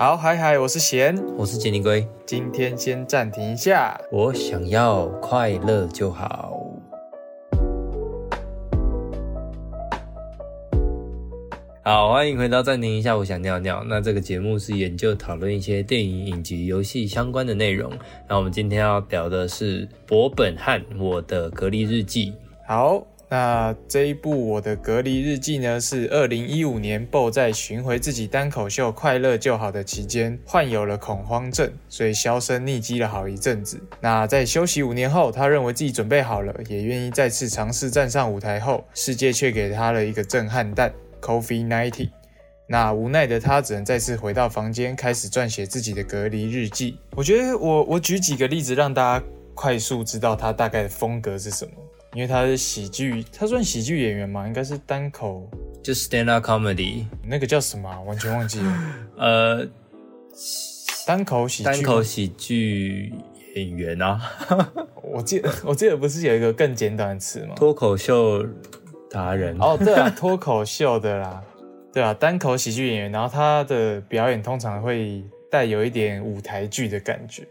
[0.00, 2.08] 好，嗨嗨，我是贤，我是杰尼龟。
[2.24, 6.58] 今天先暂停一下，我想要快乐就好。
[11.82, 13.84] 好，欢迎回到暂停一下，我想尿尿。
[13.86, 17.92] 那这个节目是研究讨论一些电影、影集、游戏相关的内容。
[18.26, 22.32] 那我们今天要聊的是博本汉我的隔离日记。
[22.66, 23.06] 好。
[23.30, 33.80] 那这一部我的隔离日记呢，是二零一五年 BO 在巡回自己单口秀《快乐就好》的期间，患有了恐慌症，所以销声匿迹了好一阵子。
[34.00, 42.10] 那在休息五年后，他认为自己准备好了，也愿意再次尝试站上舞台后，世界却给他了一个震撼弹 Coffee Ninety。
[42.66, 46.98] 那无奈的他只能再次回到房间，开始撰写自己的隔离日记。
[47.14, 49.24] 我觉得我我举几个例子，让大家
[49.54, 51.72] 快速知道他大概的风格是什么。
[52.14, 54.46] 因为他是喜剧，他算喜剧演员嘛？
[54.46, 55.48] 应该是单口，
[55.82, 57.88] 就 stand up comedy，那个叫什么？
[58.02, 58.78] 完全忘记了。
[59.16, 59.68] 呃，
[61.06, 63.12] 单口喜单口喜剧
[63.54, 64.20] 演员啊。
[65.02, 67.54] 我记得我记得不是有一个更简短的词吗？
[67.54, 68.44] 脱口秀
[69.08, 69.56] 达人。
[69.60, 71.42] 哦，对啊，脱口秀的啦，
[71.92, 77.46] 对啊，单口喜剧演员，然后他的表演通常会带有一点舞台剧的感觉。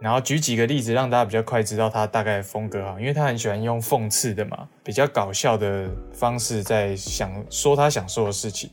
[0.00, 8.68] 然后举几个例子，让大家比较快知道他大概的风格哈，因为他很喜欢用讽刺的嘛，比较搞笑的方式在想说他想说的事情。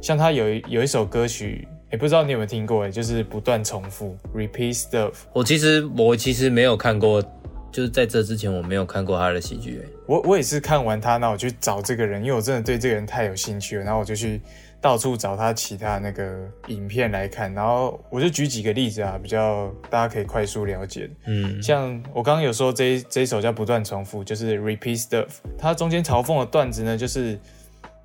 [0.00, 5.12] 像他有有一首歌曲，也不知道你有没有听过，哎，就是不断重复，repeat stuff。
[5.32, 7.22] 我其实我其实没有看过，
[7.70, 14.40] 就是在这之前我没有看过他的喜剧，哎，我我也是看完他，那我去找这个人，因为我真的对这个人太有兴趣了，然后我就去。
[14.82, 21.08] 到处找他其他那个影片来看，然后我就举几个例子啊，比较大家可以快速了解。
[21.24, 25.28] 嗯，像我刚刚有说这这一首叫不断重复，就是 repeat stuff。
[25.56, 27.38] 它中间嘲讽的段子呢，就是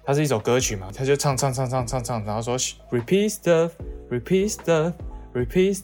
[0.06, 2.58] 它是一首歌曲嘛，他就唱唱唱唱唱唱，然后说
[2.92, 5.76] repeat stuff，repeat stuff，repeat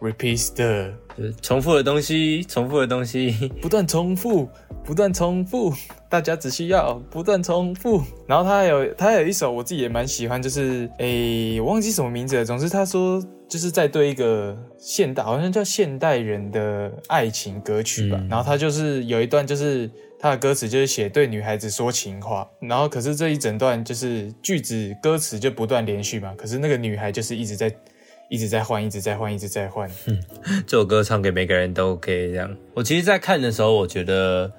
[0.00, 4.48] stuff，repeat stuff，就是重复的东西，重复的东西， 不断重复。
[4.84, 5.70] 不断重复，
[6.08, 8.02] 大家只需要不断重复。
[8.26, 12.42] 然后他还有他有一首我自己也蛮喜欢，就是诶，我忘记什么名字了。
[12.42, 18.18] 总之他说就是在对一个现代，好像叫现代人的爱情歌曲吧。
[18.30, 22.48] 然后他就是有一段，就是他的歌词就是写对女孩子说情话。
[22.58, 26.32] 然后可是这一整段就是句子歌词就不断连续嘛。
[26.38, 27.70] 可是那个女孩就是一直在
[28.28, 29.90] 一直在换，一直在换，一直在换。
[30.66, 32.56] 这首歌唱给每个人都 OK 这样。
[32.74, 34.50] 我其实，在看的时候，我觉得。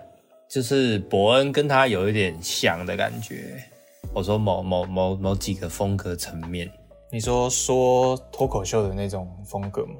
[0.50, 3.63] 就是伯恩跟他有一点像的感觉。
[4.12, 6.68] 我说某某某某几个风格层面，
[7.12, 9.94] 你说说脱口秀的那种风格吗？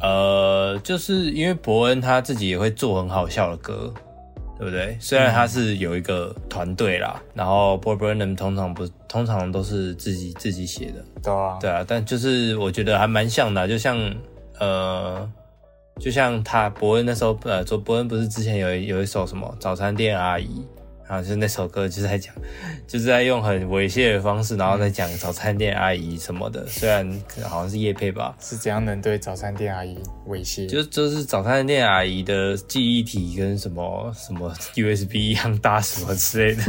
[0.00, 3.94] 呃，就是因为伯恩他自己也会做很好笑的歌，
[4.62, 4.96] 对不对？
[5.00, 13.98] 虽然他是有一个团队啦，然后 Bob Burnham 通常不通常都是自己自己写的，对啊，对啊，但就是我觉得还蛮像的，就像
[14.60, 15.28] 呃。
[16.00, 20.64] 就像他伯恩那时候，呃，做伯恩不是之前有有一首什么早餐店阿姨，
[21.12, 22.34] 然后就是那首歌就是在讲，
[22.88, 26.66] 就是在用很猥亵的方式，然后在讲早餐店阿姨什么的。
[26.68, 27.06] 虽然
[27.42, 29.94] 好像是叶配吧，是怎样能对早餐店阿姨
[30.26, 30.66] 猥亵？
[30.66, 36.64] 就就是早餐店阿姨的记忆体跟什么什么 USB 一样大什么之类的。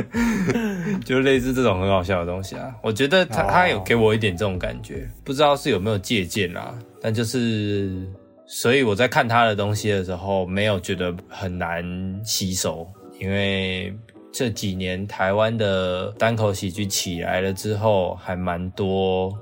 [1.04, 8.04] 就类似这种很好笑的东西啊，我觉得他他有给我一点这种感觉，不知道是有没有借鉴啦，但就是，
[8.52, 11.84] 所以我在看他的东西的时候，没有觉得很难
[12.24, 12.84] 吸收，
[13.20, 13.96] 因为
[14.32, 19.32] 这几年台湾的单口喜剧起来了之后，还蛮多。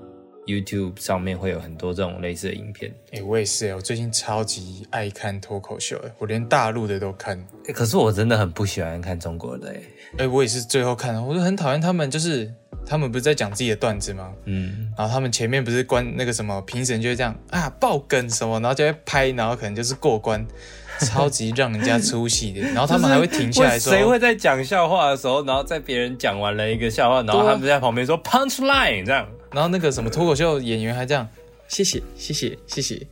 [0.46, 2.90] YouTube 上面会有很多这种类似的影片。
[3.12, 7.38] 哎，我也是我最近超级爱看脱口秀我连大陆的都看。
[7.66, 9.80] 哎，可是我真的很不喜欢看中国的哎。
[10.20, 12.50] 哎，我也是最后看的，我就很讨厌他们，就是
[12.88, 14.32] 他们不是在讲自己的段子吗？
[14.46, 14.92] 嗯。
[14.96, 20.44] 然后他们前面不是关那个什么评审就会这样啊爆梗什么，然后就会拍，然后可能就是过关，
[21.00, 22.60] 超级让人家出戏的。
[22.60, 29.28] 然后他们还会停下来说，谁会在讲笑话的时候，然后在别人讲完了一个笑话，然后他们在旁边说 punch line 这样。
[29.52, 31.26] 然后那个什么脱口秀演员还这样，
[31.68, 33.06] 谢谢谢谢谢谢。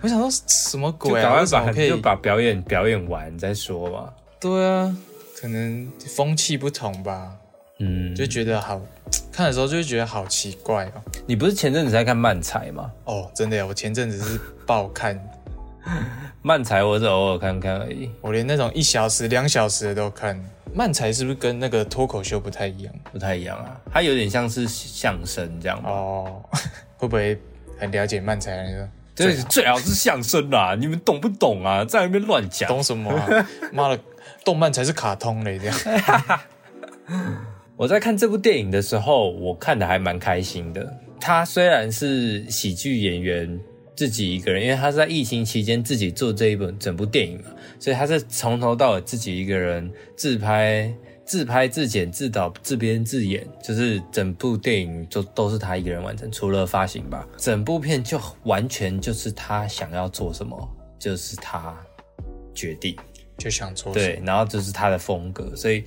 [0.00, 1.40] 我想说什么鬼啊？
[1.40, 4.10] 为什么可以就把表演表演完再说嘛？
[4.40, 4.96] 对啊，
[5.40, 7.32] 可能风气不同吧。
[7.82, 8.80] 嗯，就觉得好
[9.32, 11.02] 看的时候就会觉得好奇怪哦。
[11.26, 12.90] 你不是前阵子在看漫才吗？
[13.04, 15.20] 哦，真的呀，我前阵子是爆看
[16.42, 18.08] 漫才，我是偶尔看看而已。
[18.20, 20.40] 我连那种一小时、两小时的都看。
[20.74, 22.94] 漫才是不是跟那个脱口秀不太一样？
[23.12, 26.42] 不太一样啊，它有点像是相声这样哦。
[26.96, 27.38] 会不会
[27.78, 28.88] 很了解漫才那个？
[29.14, 31.84] 对，最好是相声啦，你们懂不懂啊？
[31.84, 33.12] 在那边乱讲，懂什么？
[33.70, 34.00] 妈的，
[34.46, 36.40] 动漫才是卡通嘞，这样。
[37.82, 40.96] 我在看这部电影的时候，我看的还蛮开心的。
[41.20, 43.60] 他虽然是喜剧演员
[43.96, 47.46] 自己一个人，因为他是在疫情期间自己做这一本整部电影嘛，
[47.80, 50.94] 所以他是从头到尾自己一个人自拍、
[51.24, 60.56] 自拍、自剪、自导、自编、自演，就是整部电影就都是他一个人完成，除了发行吧，整部片就完全就是他想要做什么，
[61.00, 61.76] 就是他
[62.54, 62.96] 决定。
[63.38, 65.82] 就想做对，然后这是他的风格，所以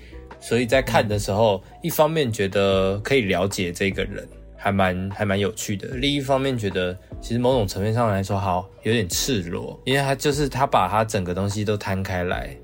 [0.47, 12.55] 所以在看的时候，一方面觉得可以了解这个人，还蛮还蛮有趣的；另一方面觉得，其实某种层面上来说，好有点赤裸，因为他就是他把他整个东西都摊开来，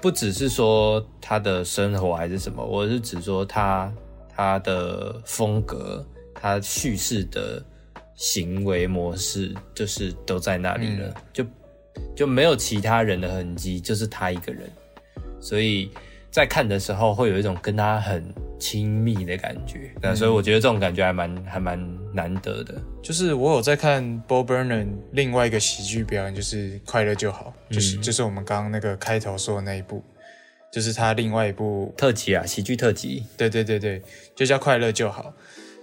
[0.00, 3.94] 不只是说他的生活还是什么，我是指说他
[4.34, 6.04] 他的风格，
[6.34, 7.64] 他叙事的
[8.16, 11.46] 行为模式，就是都在那里了，就。
[12.14, 14.70] 就没有其他人的痕迹，就是他一个人，
[15.40, 15.90] 所以
[16.30, 18.24] 在看的时候会有一种跟他很
[18.58, 19.90] 亲密的感觉。
[20.00, 22.74] 那所以我觉得这种感觉还蛮还蛮难得的。
[23.02, 30.02] 就是我有在看 Bob Burnham 另外一个喜剧表演，就是《快乐就好》，就是就是我们刚刚那个开头说的那一部，
[30.72, 33.24] 就是他另外一部特辑啊，喜剧特辑。
[33.36, 34.00] 对对对对，
[34.36, 35.22] 就叫《快乐就好》。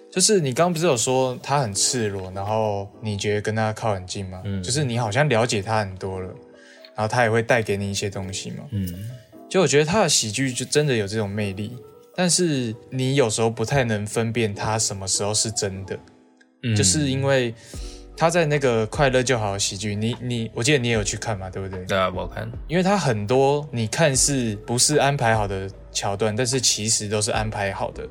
[0.09, 4.41] 就是你刚刚不是有说他很赤裸，然后你觉得跟他靠很近吗？
[4.45, 6.27] 嗯，就是你好像了解他很多了，
[6.95, 8.63] 然后他也会带给你一些东西嘛。
[8.71, 8.88] 嗯，
[9.49, 11.75] 就我觉得他的喜剧就真的有这种魅力，
[12.15, 15.97] 但是你有时候不太能分辨他什么时候是真的。
[16.63, 17.53] 嗯，就是因为
[18.17, 21.85] 他在那个快乐就好喜剧，你你我记得你也有去看嘛，对不对？
[21.85, 28.07] 对啊，我看，因为他很多你看似不是安排好的桥段，但是其实都是安排好的。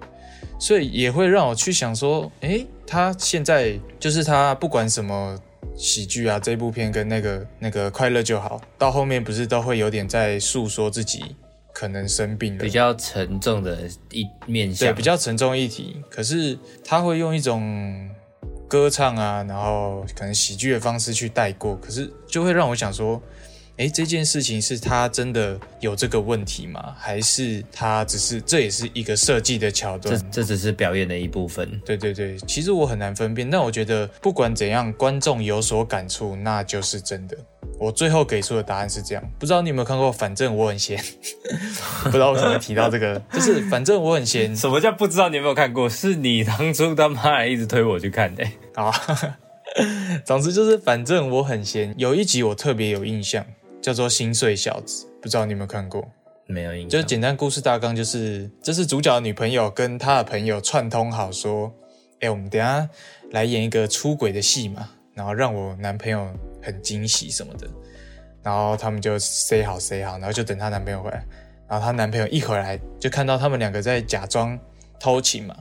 [0.58, 5.38] 所以也会让我去想说，诶，他现在就是他不管什么
[5.74, 11.34] 喜剧啊，这部片跟那个那个快乐就好，到后面不是都会有点在诉说自己
[11.72, 16.02] 可能生病了，比较沉重的一面相，对，比较沉重议题。
[16.10, 18.10] 可是他会用一种
[18.68, 23.20] 歌唱啊，然后可能喜剧的方式去带过，可是就会让我想说。
[23.78, 26.94] 哎，这件事情是他真的有这个问题吗？
[26.98, 30.18] 还是他只是这也是一个设计的桥段？
[30.32, 31.78] 这这只是表演的一部分。
[31.84, 33.50] 对对对，其实我很难分辨。
[33.50, 37.36] 但我觉得不管怎样，观众有所感触，那就是真的。
[37.78, 39.22] 我最后给出的答案是这样。
[39.38, 40.10] 不知道你有没有看过？
[40.10, 40.98] 反正我很闲。
[42.04, 44.56] 不知道为什么提到这个，就是反正我很闲。
[44.56, 45.28] 什么叫不知道？
[45.28, 45.86] 你有没有看过？
[45.86, 48.42] 是你当初他妈一直推我去看的。
[48.74, 48.90] 好，
[50.24, 51.94] 总之就是反正我很闲。
[51.98, 53.44] 有一集我特别有印象。
[53.86, 56.04] 叫做心碎小子，不知道你有没有看过？
[56.48, 56.88] 没有印象。
[56.90, 61.72] 就是简单故事大纲，就是这是主角的女朋友跟他的朋友串通好说，
[62.18, 62.90] 哎，我们等下
[63.30, 66.28] 来演一个出轨的戏嘛，然后让我男朋友
[66.60, 67.68] 很惊喜什么的。
[68.42, 71.24] 然后他们就 say 好 say 好，然后就等她男朋友回来。
[71.68, 74.58] 然后她男朋友一回来就看到他们两个在假装
[74.98, 75.56] 偷情嘛，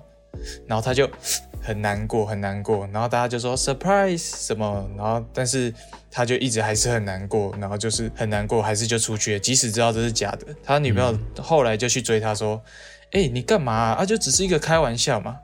[0.65, 1.07] 然后他就
[1.65, 2.87] 很难过很难过。
[2.93, 5.73] 然后大家就说 surprise 什么，然后但是。
[6.17, 10.47] 他就一直还是很难过，然后就是很难过，还是就出去了，即使知道这是假的。
[10.63, 12.63] 他女朋友后来就去追他说
[13.11, 14.05] ：“哎，你干嘛啊？
[14.05, 15.35] 就只是一个开玩笑嘛。”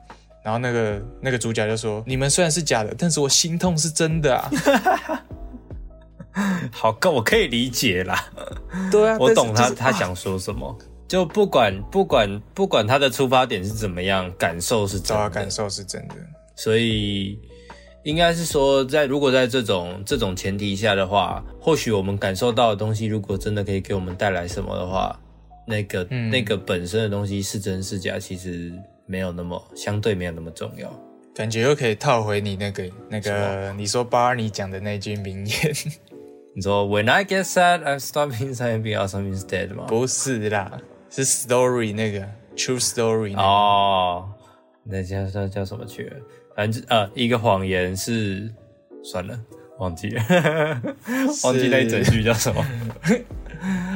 [0.42, 4.50] 然后那个那个主角就说：“你们虽然是假的，但是我心痛是真的啊。
[6.72, 8.32] ”好，够我可以理解啦。
[8.90, 10.74] 对啊，我懂他他想说什么。
[11.12, 16.14] 就不管不管不管他的出发点是怎么样，感受是真的，感受是真的，
[16.56, 17.38] 所以。
[18.04, 25.20] 应该是说，在如果在这种这种前提下的话，或许我们感受到的东西，如果真的可以给我们带来什么的话，
[25.66, 28.72] 那个那个本身的东西是真是假，其实
[29.06, 30.90] 没有那么相对没有那么重要。
[31.32, 35.72] 感觉又可以套回你那个那个你说巴尔尼讲的那句名言，
[36.56, 39.84] 你说 When I get sad, I stop being sad and be awesome instead 吗？
[39.86, 40.76] 不是啦，
[41.14, 42.26] 是 Story 那个
[42.56, 44.30] True Story 哦，
[44.82, 46.16] 那叫叫叫什么去了？
[46.56, 48.50] 反正呃，一个谎言是
[49.04, 49.38] 算了，
[49.78, 50.22] 忘记了，
[51.44, 52.64] 忘记那一整句叫什么。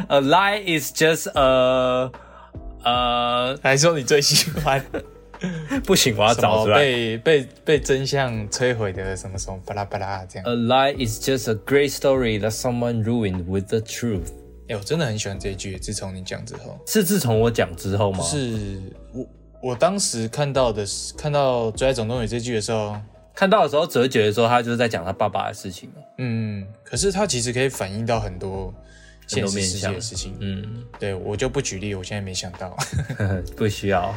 [0.08, 2.12] A lie is just a
[2.84, 4.84] 呃，还说你最喜欢？
[5.84, 6.78] 不行，我要找出来。
[6.78, 10.46] 被被被真相摧毁的什么什么巴拉巴拉这样。
[10.46, 14.32] A lie is just a great story that someone ruined with the truth。
[14.68, 15.78] 哎，我真的很喜欢这一句。
[15.78, 18.22] 自从你讲之后，是自从我讲之后吗？
[18.22, 18.80] 是
[19.12, 19.26] 我。
[19.62, 22.94] 我当时看到的是看到《最爱总动员》这句的时候，
[23.34, 25.90] 看到的时候只会觉得说他就是在讲他爸爸的事情。
[26.18, 28.72] 嗯，可是他其实可以反映到很多
[29.26, 30.36] 现实世界的事情。
[30.40, 32.76] 嗯，对我就不举例，我现在没想到。
[33.56, 34.14] 不需要，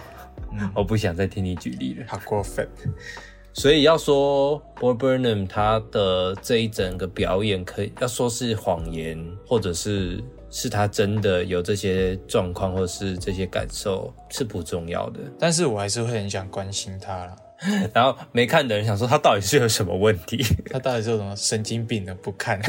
[0.76, 2.68] 我不想再听你举例了，好过分。
[3.54, 15.20] 所以要说 Bob Burnham 他的这一整个表演，可以要说是谎言，或者是是他真的有这些状况或是这些感受是不重要的。
[15.40, 17.36] 但是我还是会很想关心他啦。
[17.94, 20.44] 然后没看的人想说他到底是有什么问题？
[20.72, 22.60] 他到底是有什么神经病的不看？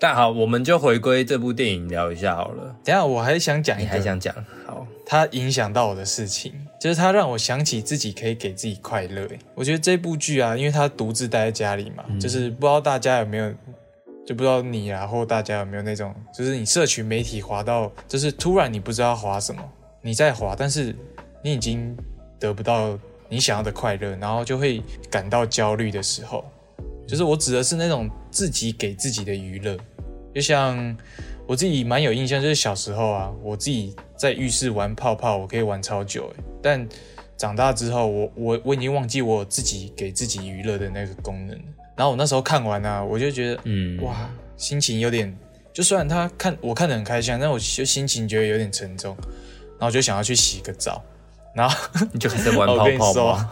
[0.00, 2.64] 但好，我们就回归这部电影聊一下好了。
[2.84, 4.32] 等一下我还想讲还想讲？
[4.64, 9.26] 好，它影响到我的事情，就是它让我想起自己可以给自己快乐。
[9.56, 13.52] 我觉得这部剧啊，因为他独自待在家里嘛，就是不知道大家有没有，
[14.28, 19.62] 就不知道你啊或大家有没有那种，就是你社群媒体滑到，就是突然你不知道滑什么，
[20.02, 20.94] 你在滑，但是
[21.42, 21.96] 你已经
[22.38, 22.98] 得不到
[23.30, 26.44] 你想要的快乐，然后就会感到焦虑的时候，
[27.06, 29.74] 就是我指的是那种自己给自己的娱乐，
[30.34, 30.94] 就像
[31.46, 36.86] 我自己蛮有印象，就是小时候啊，我自己在浴室玩泡泡，我可以玩超久诶，但
[37.38, 41.64] 长大之后，我我我已经忘记我自己给自己娱乐的那个功能了。
[41.98, 45.36] 然后我那时候看完啊，我就觉得，嗯，哇，心情有点，
[45.72, 49.16] 就虽然他看我看得很开心，但我就心情觉得有点沉重，
[49.72, 51.04] 然后我就想要去洗个澡，
[51.52, 51.76] 然后
[52.14, 53.50] 你就开始玩 我泡跟你说泡吗？，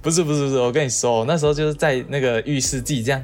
[0.00, 3.22] 不是不是不是，我跟你说，我那时候就是在那个浴室自己这样，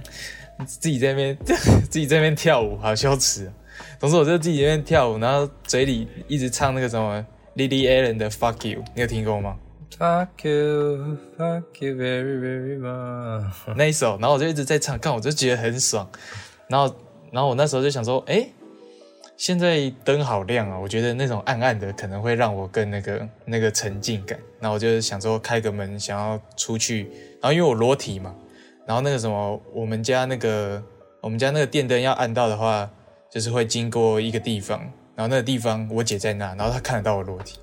[0.67, 1.39] 自己在那边
[1.89, 3.53] 自己在那边跳舞，好羞耻、啊。
[3.99, 7.25] 总之我就自己在那边跳舞，然后嘴里一直唱那个什么
[7.57, 9.57] Lily Allen 的 Fuck You，你有听过吗？
[9.99, 13.45] Fuck you, fuck you very very much。
[13.77, 16.09] 那一首，然后我就一直在唱，看我就觉得很爽。
[16.69, 16.95] 然后，
[17.31, 18.49] 然后我那时候就想说，哎，
[19.37, 24.39] 现在灯好亮啊，我觉得那种暗暗的可能会让我更那个那个沉浸感。
[24.59, 27.11] 然后我就想说开个门，想要出去。
[27.43, 28.35] 然后因为我裸体嘛，
[28.87, 30.83] 然后那个什么，我们家那个
[31.21, 32.89] 我们家那个电灯要按到的话，
[33.31, 34.81] 就是会经过一个地方，
[35.15, 37.59] 然后那个地方我姐在那，然后她看得到我裸体。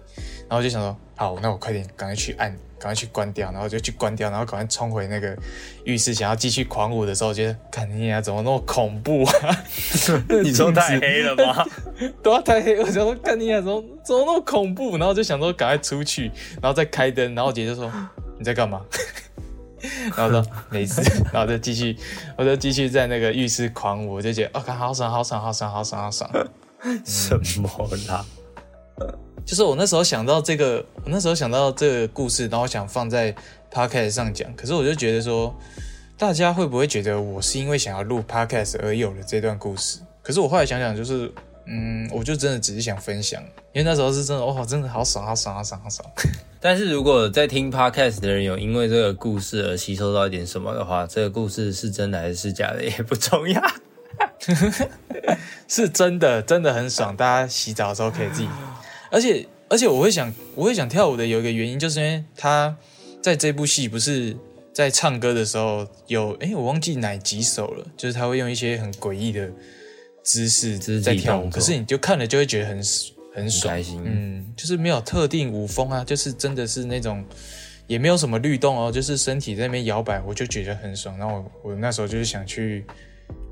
[0.50, 2.50] 然后我就想说，好，那我快点赶快去按，
[2.80, 5.38] 赶快去关掉，然后就去关掉，然后赶快冲回那个
[5.84, 9.64] 浴室，想要继续狂舞的时候，觉得，看你俩怎么那么恐怖啊！
[10.44, 11.66] 你说太黑了吗？
[12.24, 17.92] 都要太黑，我想说，看你俩怎么怎么那么恐怖，然后就想说赶快出去，然后再开灯，然后我姐就说
[18.38, 18.82] 你在干嘛？
[20.16, 21.02] 然后我说没事，
[21.32, 21.96] 然后就继续，
[22.38, 26.30] 我就继续在那个浴室狂舞，我就觉得哦，看好爽，好爽，好爽，好爽，好爽。
[27.06, 27.70] 什么
[28.08, 28.26] 啦？
[29.48, 33.34] 就是我那时候想到这个，我那时候想到这个故事，然后想放在
[33.72, 35.56] podcast 上讲，可是我就觉得说，
[36.18, 40.00] 大家会不会觉得我是因为想要录 podcast 而有了这段故事？
[40.22, 41.32] 可是我后来想想，就是，
[41.66, 46.06] 嗯，我就真的只是想分享，因为那时候是真的，哇，真的好爽，好爽，好爽，好爽。
[46.60, 53.62] 但是如果在听 podcast 的人有因为这个故事而吸收到一点什么的话，这个故事是真的还是假的也不重要。
[55.70, 57.16] 是真的，真的很爽。
[57.16, 58.50] 大家洗澡的时候可以自己，
[59.12, 62.76] 而且而且我会想，我会想跳舞的有一个原因，就是因为他
[63.22, 64.36] 在这部戏不是
[64.74, 69.50] 在唱歌的时候有，哎，我忘记哪几首了，就是他会用一些很诡异的
[70.24, 72.84] 姿势在跳舞，可是你就看了就会觉得很很
[73.36, 77.24] 很爽开，心，嗯，就是没有特定舞风啊，就是真的是那种。
[77.88, 81.18] 也没有什么律动哦，就是身体在那边摇摆，我就觉得很爽。
[81.18, 82.86] 然后我我那时候就是想去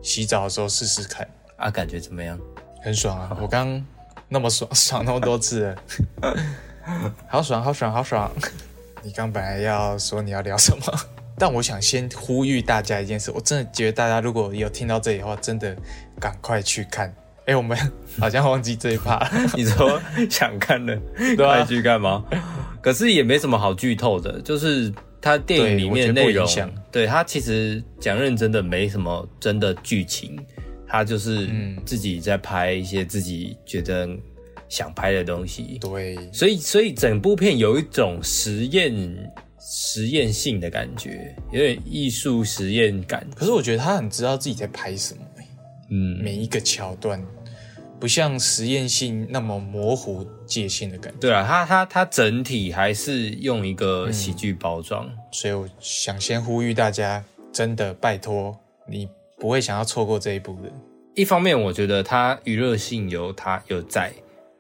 [0.02, 2.38] 洗澡的时候试试看，啊，感觉怎么样？
[2.84, 3.38] 很爽啊！
[3.42, 3.82] 我刚
[4.28, 5.76] 那么爽，爽那么多次了，
[7.28, 8.32] 好爽，好爽，好爽！
[9.04, 10.84] 你刚本来要说你要聊什么，
[11.38, 15.76] 但我想先呼吁大家一件事，我真的觉得大家如果有听到这里的话，真的
[16.20, 17.14] 赶快去看。
[17.46, 17.78] 哎，我们
[18.20, 20.96] 好像忘记这一趴了， 你说想看的，
[21.38, 22.24] 对啊快去看吗？
[22.82, 24.92] 可是也没什么好剧透的，就是
[25.22, 30.44] 它电影里面的内容对我觉得不影响，对它其实讲认真的没什么真的剧情，
[30.88, 31.78] 它就是嗯。
[31.86, 34.10] 自己在拍一些自己觉得
[34.68, 43.26] 想拍的东西，对，所以所以整部片有一种实验实验性的感觉，有点艺术实验感。
[43.36, 45.48] 可是我觉得他很知道自己在拍什么、欸。
[45.92, 47.24] 嗯，每一个桥段
[48.00, 55.08] 不像实验性那么模糊界限的感觉，对啊，他他他整体还是用一个喜剧包装。
[55.32, 57.24] 所以我想先呼吁大家，
[57.54, 58.58] 真的拜托
[58.90, 59.08] 你
[59.46, 60.72] 不会想要错过这一部的。
[61.14, 64.10] 一方面，我觉得它娱乐性有它有在；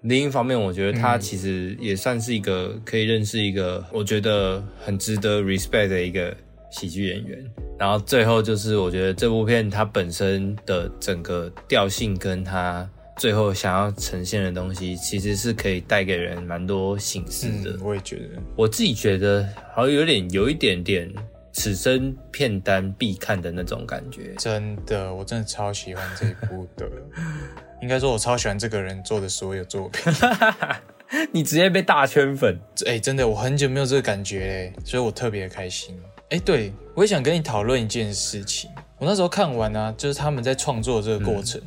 [0.03, 6.37] 另一方面，我觉得它其实也算是一个可以认识一个我觉得很值得 respect 的一个
[6.69, 7.43] 喜剧演员。
[7.79, 12.87] 然后最后就是，我觉得这部片它本身的整个调性跟它
[13.17, 17.71] 最后想要呈现的东西，其实是可以带给人蛮多醒思的。
[17.71, 21.11] 嗯，我也觉得，我自己觉得好像有点有一点点
[21.57, 24.33] 此生片单必看的那种感觉。
[24.37, 26.85] 真的，我真的超喜欢这一部的。
[27.81, 30.13] 应该说，我超喜欢这个人做的所有作品。
[31.31, 35.97] 你直接被大圈粉，哎、真的，我很久没有这个感觉嘞，所以我特别开心。
[36.29, 38.69] 哎、对，我也想跟你讨论一件事情。
[38.97, 41.61] 我那时候看完啊，就是他们在创作这个过程，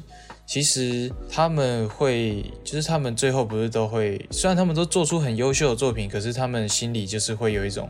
[0.44, 7.88] 其实他们会，就是他们最后不是都会，虽然他们都做出很优秀的作品，可是他们心里就是会有一种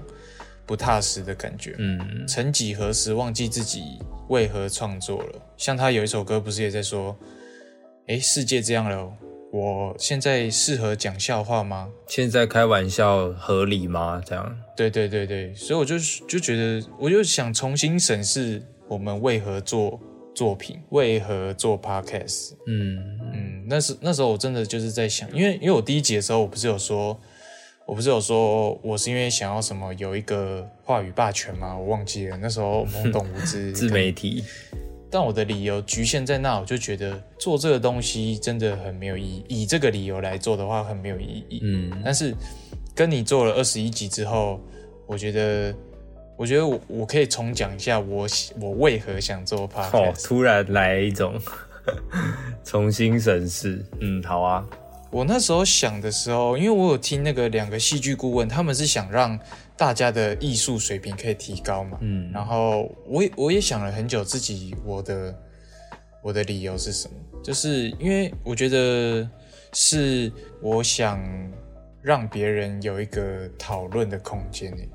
[0.69, 1.75] 不踏实的感觉。
[1.79, 1.99] 嗯，
[2.29, 3.99] 曾几何时，忘记自己
[4.29, 5.43] 为何创作了。
[5.57, 7.17] 像他有一首歌，不是也在说，
[8.07, 9.11] 哎，世界这样了，
[9.51, 11.89] 我现在适合讲笑话吗？
[12.07, 14.23] 现在开玩笑合理吗？
[14.27, 15.99] 这样，对对对对，所以我就
[16.29, 19.99] 就觉得，我就想重新审视我们为何做
[20.35, 22.53] 作品，为何做 podcast。
[22.67, 22.99] 嗯
[23.33, 27.19] 嗯，那时那时候我真的就是在想，因为因为我第一集的时候，我不是有说，
[27.89, 31.75] 我不是有说我是因为想要什么有一个话语霸权吗？
[31.75, 34.45] 我忘记了，那时候 懵懂无知，自媒体，
[35.11, 39.43] 但我的理由局限在那，我就觉得做这个东西真的很没有意义。
[39.49, 41.61] 以这个理由来做的话，很没有意义。
[41.63, 42.35] 嗯但是
[42.95, 44.61] 跟你做了二十一集之后，
[45.07, 45.75] 我觉得，
[46.37, 50.29] 我觉得我我可以重讲一下我喜我为何想做哦，podcast。
[50.29, 51.41] 突然来一种
[52.65, 54.67] 重新审视，嗯，好啊，
[55.11, 59.39] 我那时候想的时候，因为我有听那个两个戏剧顾问，他们是想让
[59.77, 61.99] 大家的艺术水平可以提高嘛。
[62.01, 65.35] 嗯然后我也我也想了很久，自己我的
[66.23, 67.15] 我的理由是什么？
[67.43, 69.29] 就是因为我觉得
[69.73, 71.19] 是我想
[72.03, 74.89] 让别人有一个讨论的空间诶，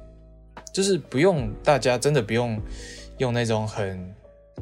[0.73, 2.61] 就是不用大家真的不用
[3.17, 4.13] 用那种很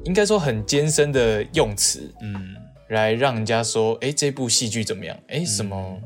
[0.05, 2.55] 应该说很艰深的用词嗯
[2.92, 5.18] 来让人家说，诶，这部戏剧怎么样？
[5.28, 5.98] 诶，什么？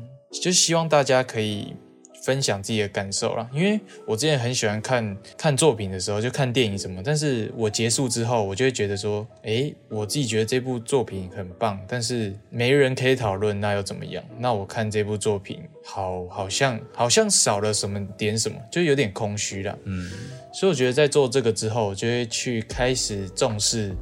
[0.42, 1.74] 就希望大家可以
[2.22, 3.48] 分享自己的感受啦。
[3.52, 14.22] 因为我之前很喜欢看看作品的时候，就看电影什么，但是我结束之后，我就会觉得说，诶，我自己觉得这部作品很棒，但是没人可以讨论，那又怎么样？
[14.38, 19.76] 那我看这部作品，好，好像好像少了什么点什么，就有点空虚了。
[19.84, 20.08] 嗯
[20.54, 23.94] 所以我觉得在做这个之后，我就会去开始重视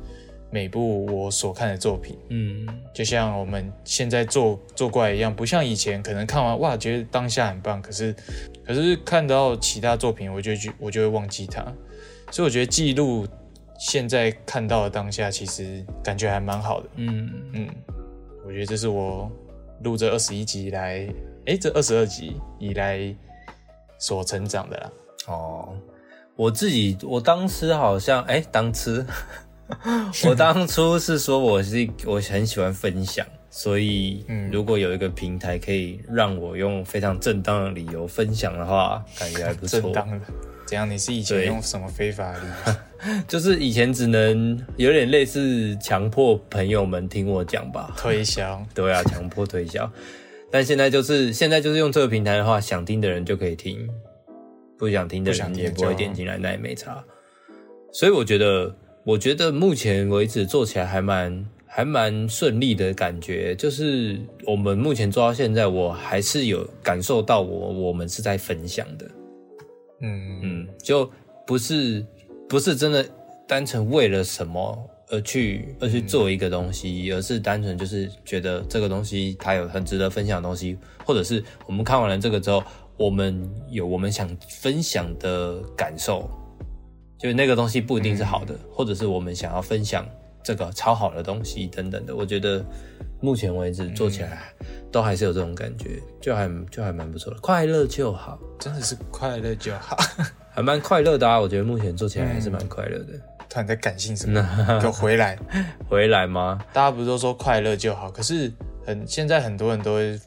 [0.54, 2.16] 每部我所看的作品。
[2.28, 8.14] 嗯就像我们现在做做怪一样，不像以前可能看完哇觉得当下很棒，可是
[8.64, 11.60] 可是看到其他作品，我就去我就会忘记它。
[12.30, 13.26] 所以我觉得记录
[13.80, 16.88] 现在看到的当下，其实感觉还蛮好的。
[16.94, 17.68] 嗯嗯，
[18.46, 19.28] 我觉得这是我
[19.82, 21.04] 录这二十一集以来，
[21.46, 23.12] 诶，这二十二集以来
[23.98, 24.92] 所成长的啦。
[25.26, 25.74] 哦，
[26.36, 29.04] 我自己我当时好像哎、当时
[30.28, 39.80] 我当初是说我是我很喜欢分享，所以嗯如果有一个平台可以让我用非常正当的理由分享的话，感觉还不错。
[39.80, 40.20] 正当的，
[40.66, 40.88] 怎样？
[40.88, 48.62] 你是以前用什么非法的理由 就是以前只能有点类似强迫朋友们听我讲吧，推销？
[48.74, 49.90] 对啊，强迫推销。
[50.50, 53.88] 但现在就是现在就是用这个平台的话，想听的人就可以听，
[54.78, 57.02] 不想听的人也不会就点进来，那也没差。
[57.92, 58.74] 所以我觉得，
[59.04, 69.10] 我觉得目前为止做起来还蛮还蛮顺利的感觉，就是我们目前做到现在，我还是有感受到我我们是在分享的，
[70.00, 70.40] 嗯。
[70.42, 71.10] 嗯，就
[71.46, 72.04] 不是
[72.48, 73.04] 不是真的
[73.46, 82.62] 单纯为了什么而去而去做一个东西，而是单纯就是觉得这个东西它有很值得分享的东西，或者是我们看完了这个之后，
[82.96, 86.30] 我们有我们想分享的感受，
[87.18, 90.06] 就是那个东西不一定是好的，或者是我们想要分享
[90.42, 92.14] 这个超好的东西等等的。
[92.14, 92.64] 我觉得
[93.20, 94.42] 目前为止做起来
[94.92, 98.38] 都还是有这种感觉，就还就还蛮不错的，快乐就好。
[98.58, 99.96] 真的是快乐就好。
[100.52, 103.12] 还蛮快乐的啊，我觉得目前做起来还是蛮快乐的。
[103.48, 104.40] 突然在感性什么？
[104.80, 105.38] 给我回来！
[105.88, 106.60] 回来吗？
[106.72, 108.52] 大家不是都说快乐就好，可是
[108.86, 110.18] 很现在很多人都会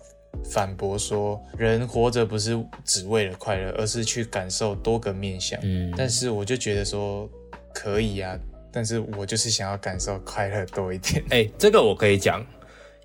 [0.44, 5.60] 反驳说，人活着不是只为了快乐，而是去感受多个面向。
[5.64, 7.30] 嗯，但是我就觉得说
[7.74, 8.38] 可以啊，
[8.72, 11.24] 但是我就是想要感受快乐多一点。
[11.30, 12.46] 哎、这个我可以讲，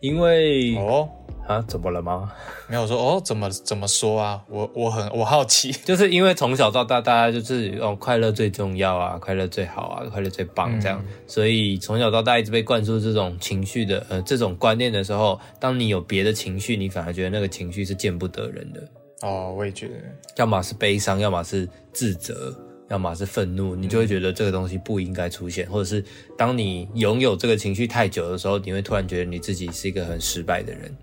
[0.00, 1.08] 因为哦，
[1.48, 2.32] 啊，怎么了吗？
[2.68, 4.42] 没有说哦，怎么怎么说啊？
[4.48, 5.72] 我我很我好奇。
[5.84, 18.88] 就是因为从小到大，大家就是哦，快乐最重要啊，快乐最好啊，快乐最棒这样，所以从小到大一直被灌输这种情绪的呃这种观念的时候，当你有别的情绪，你反而觉得那个情绪是见不得人的，
[19.22, 19.94] 哦，我也觉得，
[20.36, 22.56] 要么是悲伤，要么是自责，
[22.88, 26.02] 要么是愤怒，你就会觉得这个东西不应该出现，或者是
[26.38, 30.94] 当你拥有这个情绪太久的时候，你会突然觉得你自己是一个很失败的人，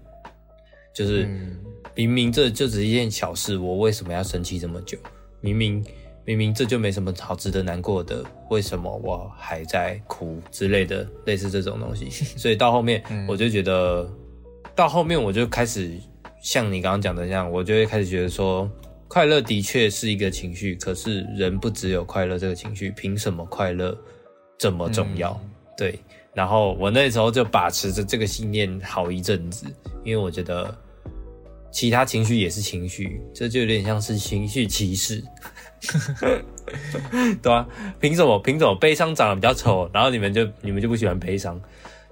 [0.99, 1.23] 就是。
[1.23, 1.55] 嗯，
[1.95, 4.97] 明明这就只是一件小事，我为什么要生气这么久？
[5.41, 5.83] 明明
[6.23, 12.09] 明明这就没什么好值得难过的，为什么我还在哭之类的，类似这种东西。
[12.37, 14.09] 所以到后面我就觉得，
[14.75, 15.91] 到后面我就开始
[16.41, 18.69] 像你刚刚讲的那样，我就会开始觉得说，
[19.09, 23.97] 快乐的确是一个情绪，可是人不只有快乐这个情绪，凭什么快乐
[24.57, 25.37] 这么重要？
[25.75, 25.99] 对，
[26.33, 29.65] 然后我那时候就把持着这个信念好一阵子，
[30.05, 30.73] 因为我觉得
[31.71, 35.23] 其他情绪也是情绪，这就有点像是情绪歧视，
[37.41, 37.67] 对啊，
[37.99, 41.59] 凭什么凭什么悲伤长得比较丑，然后你们就你们就不喜欢悲伤？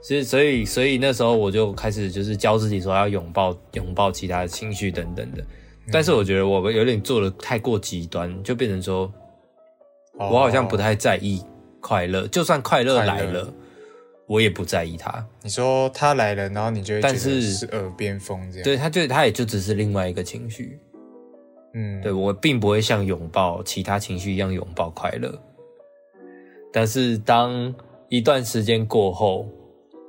[0.02, 5.44] 所以所以所以那时候我就开始就是教自己说要拥抱拥抱其他的情绪等等的，
[5.92, 9.12] 但是我觉得我有点做的太过极端，就变成说
[10.18, 11.44] 我好像不太在意
[11.82, 13.54] 快乐，就算快乐来了。
[14.28, 15.26] 我也不在意他。
[15.42, 18.64] 你说他来了，然后你就会觉得是是耳边风这样。
[18.64, 20.78] 对，他就他也就只是另外一个情绪。
[21.74, 25.34] 嗯，对我并不会像拥抱其他情绪一样拥抱快乐。
[26.74, 27.74] 但是当
[28.10, 29.48] 一段时间过后，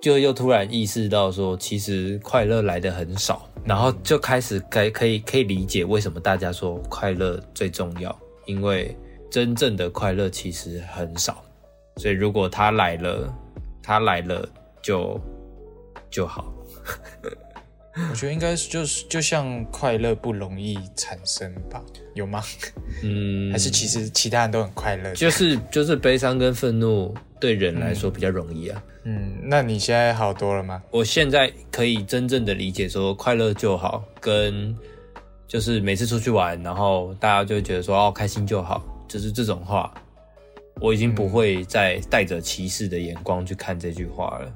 [0.02, 8.96] 就又突然意识到说，其实快乐来的很少，然后就开始该可以可以理解为什么大家说快乐最重要，因为
[9.30, 11.44] 真正的快乐其实很少。
[11.98, 13.32] 所以如果他来了。
[13.82, 14.48] 他来了
[14.82, 15.20] 就
[16.10, 16.52] 就好，
[18.10, 21.82] 我觉得应该是就是就像快乐不容易产生吧？
[22.14, 22.42] 有吗？
[23.02, 25.12] 嗯，还是其实其他人都很快乐？
[25.14, 28.82] 就是就是悲伤跟愤怒对人来说比较容易啊。
[29.04, 30.82] 嗯，那你现在好多了吗？
[30.90, 34.76] 我现在可以真正的理解说快乐就好，跟
[35.46, 39.92] 就是每次出去玩，然后大家就觉得说哦开心就好，就是这种话。
[40.80, 44.54] 我已经不会再带着歧视的眼光去看这句话了。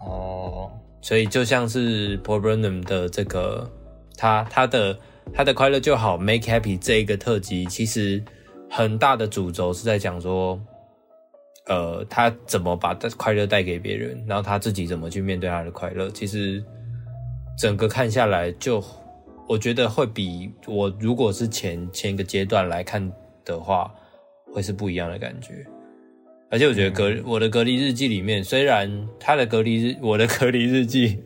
[0.00, 0.70] 哦，
[1.02, 3.70] 所以就像是 Paul Burnham 的这个，
[4.16, 4.98] 他他的
[5.32, 8.22] 他的快乐就好，Make Happy 这一个特辑，其实
[8.70, 10.58] 很大的主轴是在讲说，
[11.66, 16.08] 呃，他怎么把快乐带给别人，然后他自己怎么去面对他的快乐。
[16.10, 16.64] 其实
[17.58, 18.82] 整个看下来，就
[19.46, 23.12] 我觉得会比我如果是前前一个阶段来看
[23.44, 23.92] 的话。
[24.52, 25.64] 会是不一样的感觉，
[26.50, 31.18] 而且我觉得隔我的隔离日记里面，虽然他的隔离日，我的隔离日记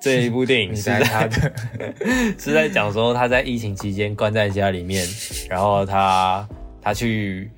[0.00, 1.52] 这一部电影是在他的
[2.38, 5.06] 是在讲说他在疫情期间关在家里面，
[5.48, 6.46] 然后他
[6.80, 7.50] 他去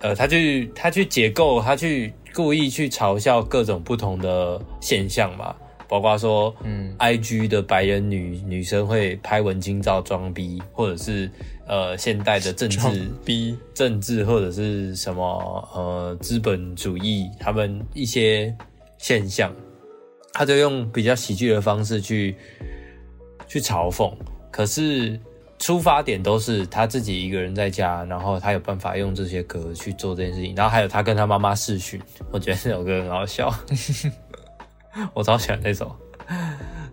[0.00, 5.54] 呃他去他去解构，他去故意去嘲笑各种不同的现象嘛，
[5.88, 11.30] 包括说嗯，I G 的白人女女生会拍文青照装逼，或者是。
[11.72, 18.54] 呃，现代的政治逼政治或者是什么呃资本主义，他们一些
[18.98, 19.50] 现象，
[20.34, 22.36] 他就用比较喜剧的方式去
[23.48, 24.12] 去嘲讽。
[24.50, 25.18] 可是
[25.58, 30.54] 出发点都是他自己一个人在家，然后他有办法用这些歌去做这件事情。
[30.54, 31.98] 然后还有他跟他妈妈视讯，
[32.30, 33.50] 我觉得这首歌很好笑，
[35.14, 35.96] 我超喜欢那首。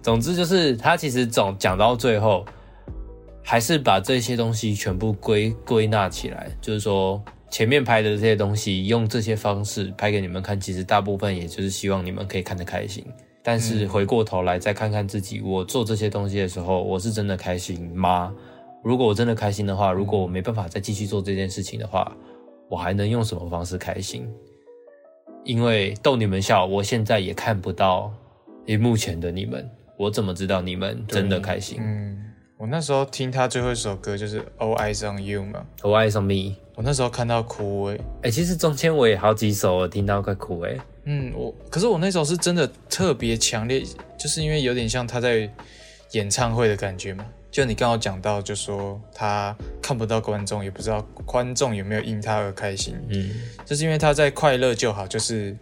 [0.02, 2.46] 总之就是他其实总讲到最后。
[3.50, 13.04] 还是把这些东西全部归归纳起来，就是说前面拍的这些东西，用这些方式拍给你们看，其实大部分也就是希望你们可以看得开心。
[13.42, 18.32] 但是回过头来再看看自己，我做这些东西的时候，我是真的开心吗？
[18.84, 22.16] 如果我真的开心的话，如果我没办法再继续做这件事情的话，
[22.70, 24.32] 我还能用什么方式开心？
[25.44, 28.14] 因为逗你们笑，我现在也看不到
[28.68, 31.80] 荧幕前的你们，我怎么知道你们真的开心？
[31.82, 32.26] 嗯。
[32.60, 36.34] 我那时候听他最后一首歌就是《All Eyes on You》嘛，《All Eyes on Me》。
[36.76, 40.78] 我那时候看到哭诶，哎，其实中间我也好几首我听到快哭诶。
[41.06, 43.82] 嗯，我可是我那首是真的特别强烈，
[44.18, 45.50] 就是因为有点像他在
[46.12, 47.26] 演唱会的感觉嘛。
[47.50, 52.94] 就你刚好讲到，就说他看不到观众，也不知道观众有没有因他而开心。
[53.08, 55.56] 嗯，就是因为他在快乐就好，就是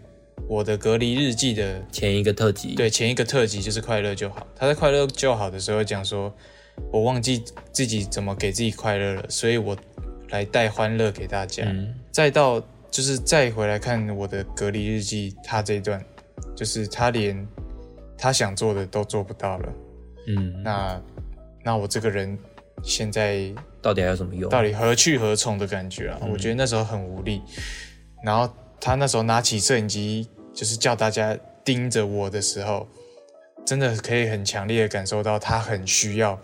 [0.47, 2.73] 我的隔离日记的前一个特辑。
[2.73, 4.47] 对，前一个特辑就是快乐就好。
[4.55, 6.33] 他在快乐就好的时候讲说。
[6.91, 9.75] 我忘记自己怎么给自己快乐了，所以我
[10.29, 11.65] 来带欢乐给大家。
[12.11, 12.59] 再到
[12.89, 16.03] 就是再回来看我的隔离日记，他这一段
[16.55, 17.47] 就是他连
[18.17, 19.73] 他想做的都做不到了。
[20.27, 21.01] 嗯，那
[21.63, 22.37] 那我这个人
[22.83, 24.49] 现在到底还有什么用？
[24.49, 26.19] 到底何去何从的感觉啊？
[26.31, 27.41] 我觉得那时候很无力。
[28.23, 32.87] 然后他那时候拿起摄影机，就是叫大家盯着我的时候，
[33.65, 36.39] 真的可以很强烈的感受到他很需要。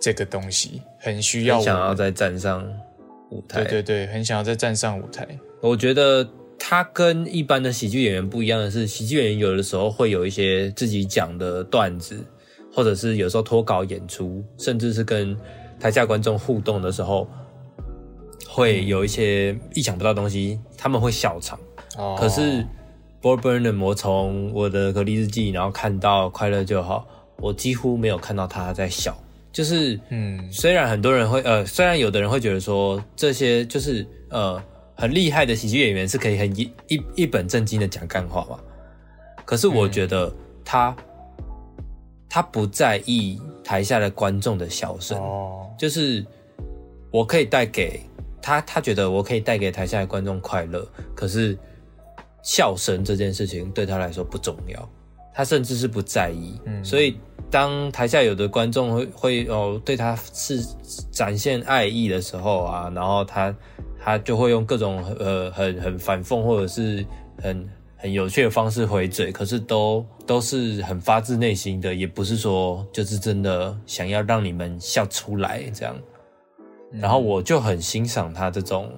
[0.00, 2.64] 这个东西很需要，想要再站上
[3.30, 3.64] 舞台。
[3.64, 5.26] 对对对，很想要再站上舞台。
[5.60, 12.24] 我觉得他跟一般的喜剧演员不一样的是，喜剧演员有的时候会有一些自己讲的段子，
[12.72, 15.36] 或者是有时候脱稿演出，甚至是跟
[15.80, 17.28] 台下观众互动的时候，
[18.46, 21.58] 会有一些意想不到东西，他们会笑场。
[21.96, 22.16] 哦。
[22.18, 22.64] 可是
[23.20, 27.04] Bob Burnham，我从我的隔离日记，然后看到快乐就好，
[27.38, 29.16] 我几乎没有看到他在笑。
[29.52, 34.62] 就是，嗯，虽然很多人会，呃，虽然有的人会觉得说这些就是呃
[34.94, 38.58] 很厉害的喜剧演员是可以很一一一本正经的讲干话嘛，
[39.44, 40.32] 可是我觉得
[40.64, 40.94] 他、
[42.28, 46.24] 他不在意台下的观众的笑声，哦，就是
[47.10, 48.00] 我可以带给
[48.40, 51.58] 他，他觉得我可以带给台下的观众快乐，可是
[52.42, 54.88] 笑声这件事情对他来说不重要，
[55.34, 56.60] 他甚至是不在意。
[56.66, 56.84] 嗯。
[56.84, 57.18] 所以
[57.50, 60.62] 当台下有的观众会会哦对他是
[61.10, 63.54] 展现爱意的时候啊，然后他
[63.98, 67.04] 他就会用各种呃很很反讽或者是
[67.42, 75.96] 很很有趣的方式回嘴，可是都都是很发自内心的，也不是说就是真的想要让你们笑出来这样。
[76.92, 78.90] 然后我就很欣赏他这种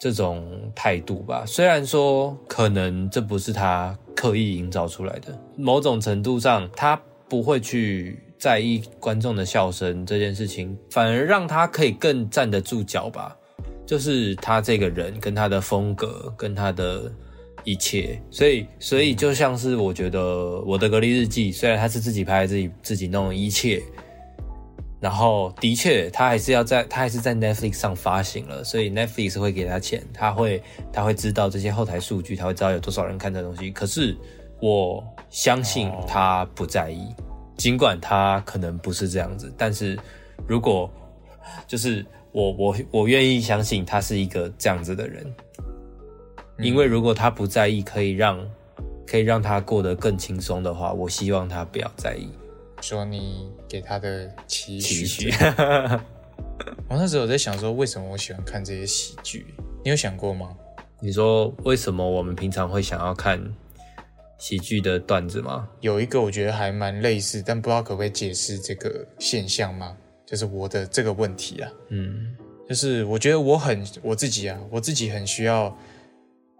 [0.00, 1.44] 这种态度吧。
[1.46, 13.36] 虽然说可能这不是他刻意营造出来的，某种程度上他不会去在意观众的笑声这件事情，反而让他可以更站得住脚吧。
[13.84, 17.12] 就是他这个人跟他的风格跟他的
[17.62, 23.80] 一切，所以所以就像是我觉得我的隔离日记，虽然他是自己拍自己自己弄一切，
[25.06, 30.60] 然后的确他还是要在他还是在 Netflix 上发行了，所以 Netflix 会给他钱，他会
[30.92, 33.70] 他会知道这些后台数据，他会知道有多少人看这东西。
[33.70, 34.16] 可是
[34.60, 37.14] 我相信他不在意，
[37.56, 39.96] 尽管他可能不是这样子，但是
[40.44, 40.90] 如果
[41.68, 45.24] 就是我我我愿意相信他是一个这样子的人，
[46.58, 48.44] 因为如果他不在意，可以让
[49.06, 52.28] 可以让他过得更轻松的话，我希望他不要在意
[52.86, 55.04] 说你给他的期许。
[55.06, 55.30] 期。
[56.88, 59.44] 我那时候我在想说，为什么我喜欢看这些喜剧？
[59.82, 60.56] 你有想过吗？
[61.00, 63.42] 你说为什么我们平常会想要看
[64.38, 65.68] 喜剧的段子吗？
[65.80, 69.96] 有一个我觉得还蛮类似，但不知道可不可以解释这个现象吗？
[70.24, 72.36] 就是我的这个问题啊，嗯
[72.68, 75.76] 就是我觉得我很我自己啊，我自己很需要，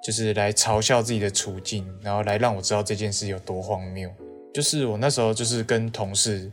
[0.05, 4.11] 就是来嘲笑自己的处境，然后来让我知道这件事有多荒谬。
[4.57, 6.51] 就是我那时候就是跟同事，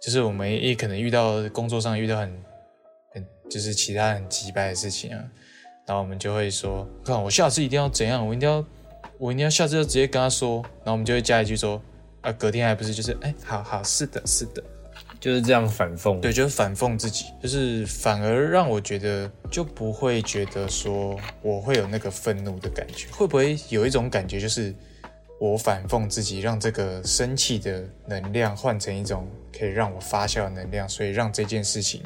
[0.00, 2.42] 就是我们也可能遇到工作上遇到很
[3.12, 5.18] 很就是其他很急掰的事情啊，
[5.84, 8.64] 然后我们就会说，看我下次一定要怎样，我一定要
[9.18, 11.82] 我一定要下次就直接跟他说，然后我们就会加一句说，
[12.20, 14.62] 啊，隔天还不是就是哎，好好是的是的，
[15.18, 16.20] 就是这样反讽。
[16.20, 24.72] 对，就是反讽自己，就是反而让我觉得就不会觉得说我会有那个愤怒的感觉，会不会有一种感觉就是
[25.42, 32.00] 我反讽自己，让这个生气的能量换成一种可以让我发酵的能量，所以让这件事情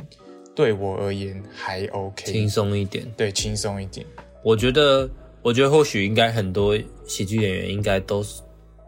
[0.55, 3.07] 对我而言还 OK，轻松一点。
[3.15, 4.07] 对，轻松一点。
[4.43, 5.07] 我觉得，
[5.43, 8.41] 我觉得或许应该很多喜剧演员应该都是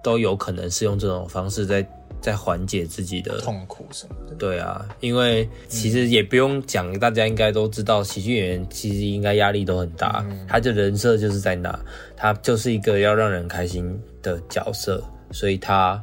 [0.02, 1.86] 都有可能是用这种方式在
[2.20, 11.78] 在缓解自己的痛苦什么的，对啊，因为其实也不用讲，大家应该都知道，喜剧演员其实应该压力都很大，他的人设就是在那，
[12.16, 16.02] 他就是一个要让人开心的角色，所以他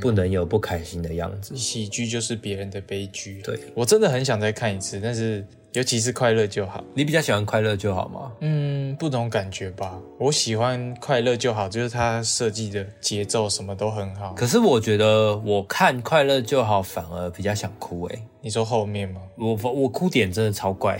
[0.00, 1.56] 不能有不开心的样子。
[1.56, 3.40] 喜剧就是别人的悲剧。
[3.42, 6.82] 对我真的很想再看一次，但是尤其是快乐就好。
[6.94, 8.32] 你比较喜欢快乐就好吗？
[8.40, 9.98] 嗯，不同感觉吧。
[10.18, 14.32] 我喜欢快乐就好，就是它设计的节奏什么都很好。
[14.32, 19.20] 可是我觉得我看快乐就好，反而比较想哭诶、你说后面吗？
[19.36, 20.98] 我我哭点真的超怪，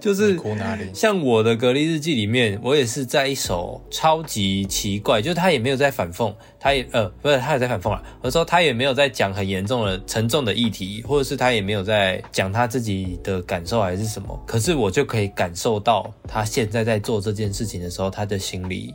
[0.00, 0.38] 就是？
[0.92, 18.92] 像我的隔离日记里面，我也是在一首超级奇怪，就是他也没有在反讽，他也呃不是他也在反讽了，我说他也没有在讲很严重的沉重的议题，或者是他也没有在讲他自己的感受还是什么，可是我就可以感受到他现在在做这件事情的时候，他的心里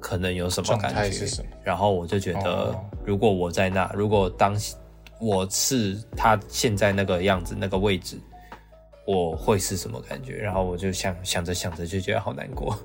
[0.00, 4.56] 可能有什么状感觉态是什么，然后我就觉得哦，如果我在那，如果当
[5.20, 8.16] 我是他现在那个样子那个位置。
[9.08, 10.36] 我会是什么感觉？
[10.36, 12.78] 然后我就想想着想着就觉得好难过。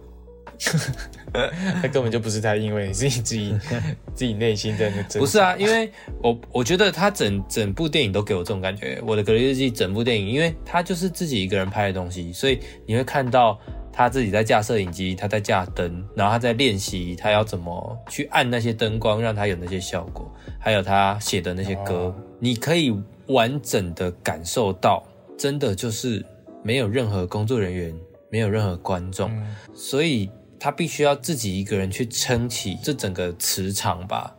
[1.82, 3.60] 他根本就不是他，因为你是你自己
[4.16, 9.02] 自己内心的那不是啊，因为我我觉得他整整部电影都给我这种感觉。
[9.06, 13.60] 我的隔离日记整部电影，因为他就是自己一个人拍的东西，所以你会看到
[13.92, 22.96] 他自己在架摄影机，他在架灯，然后他在练习他要怎么去按那些灯光，让他有那些效果，还有他写的那些歌，哦你可以
[23.28, 25.04] 完整的感受到，
[25.38, 26.26] 真的就是
[26.64, 27.94] 没有任何工作人员，
[28.30, 34.36] 没有任何观众，嗯所以他必须要自己一个人去撑起这整个磁场吧。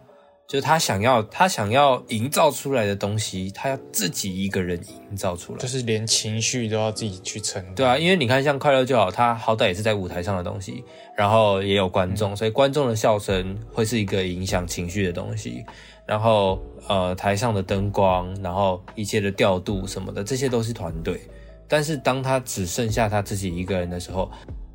[0.46, 4.78] 就他想要他想要营造出来的东西，他要自己一个人
[5.10, 5.66] 营造出来就。
[5.66, 7.74] 是连情绪都要自己去承担。
[7.74, 10.84] 对啊，因为你看像快乐就好，它好歹也是在舞台上的东西，
[11.16, 15.64] 然后也有观众，所以观众的笑声会是一个影响情绪的东西。
[16.06, 21.20] 然后呃，台上的灯光，然后一切的调度什么的，这些都是团队。
[21.66, 24.30] 但是当他只剩下他自己一个人的时候，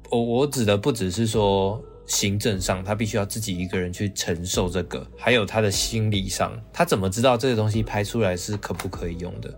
[0.10, 9.54] 我我指的不只是说行政上，他必须要自己一个人去承受这个，还有他的心理上，他怎么知道这个东西拍出来是可不可以用的？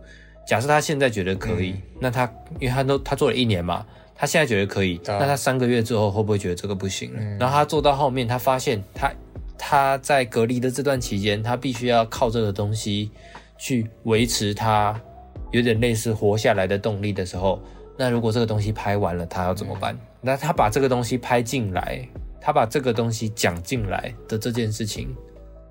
[0.46, 2.30] 假设他现在觉得可以，那他
[2.60, 7.22] 因为他都他做了一年嘛，他现在觉得可以，那他三个月之后会不会觉得这个不行了？
[7.40, 9.10] 然后他做到后面，他发现他
[9.63, 13.12] 他在隔离的这段期间，他必须要靠这个东西
[13.60, 15.00] 去维持他
[15.52, 17.62] 有点类似活下来的动力的时候，
[17.95, 19.95] 那如果这个东西拍完了，他要怎么办？
[20.19, 22.04] 那他把这个东西拍进来，
[22.41, 25.15] 他把这个东西讲进来的这件事情，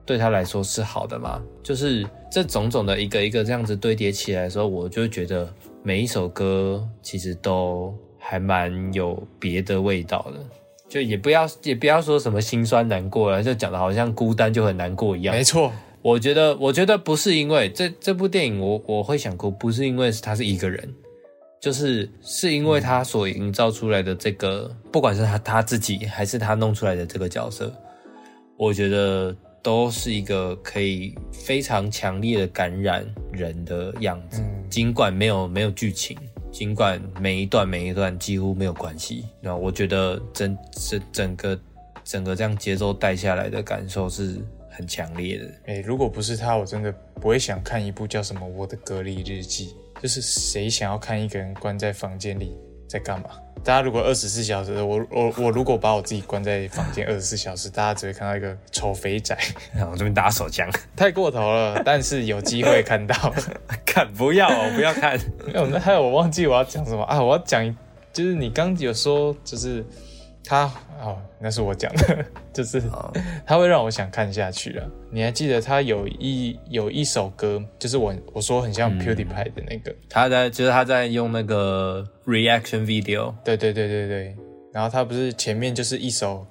[0.07, 1.42] 对他来说是好的吗？
[1.61, 10.60] 就是这种种的一个一个这样子堆叠起来的时候，我就觉得每一首歌其实都还蛮有别的味道的。
[10.90, 15.33] 就也不要也不要说什么心酸难过了，就讲的好像孤单就很难过一样。
[15.33, 15.72] 没错，
[16.03, 20.92] 我觉得，我觉得不是因为这这部电影我我会想哭，不是因为他是一个人，
[21.61, 27.72] 就是是因为他所营造出来的这个，不管是他他自己还是他弄出来的这个角色，
[28.57, 36.18] 我觉得都是一个可以非常强烈的感染人的样子，尽管没有没有剧情。
[36.51, 41.61] 尽管每一段每一段几乎没有关系，那我觉得整整整个
[42.05, 44.39] 整个这样节奏带下来的感受是
[44.71, 45.51] 很强烈的。
[45.67, 49.69] 哎、如果不是他，我真的不会想看一部叫什么《我的隔离日记》。
[50.03, 52.57] 就是谁想要看一个人关在房间里
[52.89, 53.29] 在干嘛？
[53.62, 59.37] 大家如果二十四小时，我我我如果把我自己关在房间二十四小时，大家只会看到一个丑肥仔，
[59.77, 61.81] 然后这边打手枪，太过头了。
[61.85, 63.14] 但是有机会看到，
[63.85, 65.18] 看不要哦，不要看。
[65.46, 67.20] 没有，那还有我忘记我要讲什么啊？
[67.23, 67.77] 我要讲，
[68.12, 69.85] 就是你刚有说，就是
[70.42, 70.70] 他
[71.01, 72.83] 哦，那是我讲的，就是
[73.47, 74.91] 他会让我想看下去了。
[75.11, 84.37] 你还记得他有一有一首歌，就是我我说很像 PewDiePie 的那个，他在就是他在用那个 reaction video，对对对对对。
[84.73, 86.47] 然后他不是前面就是一首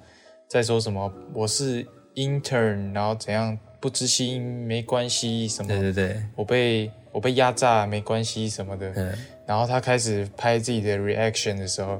[0.46, 1.86] 在说什么我是
[2.16, 8.92] intern，然后怎样不知心没关系什么，对对对，我被我被压榨没关系什么的。
[8.94, 9.14] 嗯，
[9.46, 11.98] 然后他开始拍自己的 reaction 的时候，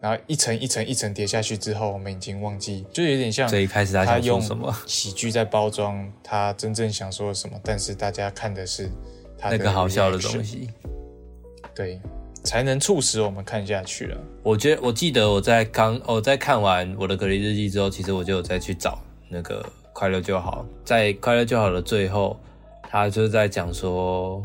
[0.00, 4.74] 然后一层一层一层叠下去之后，我们已经忘记，就有点像最一开始他用什么？
[4.86, 8.88] 喜剧在包装他真正想说的什么，但是大家看的是
[9.36, 10.68] 他的那个好笑的东，西。
[11.74, 12.00] 对，
[12.44, 14.16] 才能促使我们看下去了。
[14.42, 22.38] 我觉得我记得我在刚我在看完我的隔离日记之后，其实我就有再去找那个快乐就好，在快乐就好的最后，
[22.88, 24.40] 他就在讲说，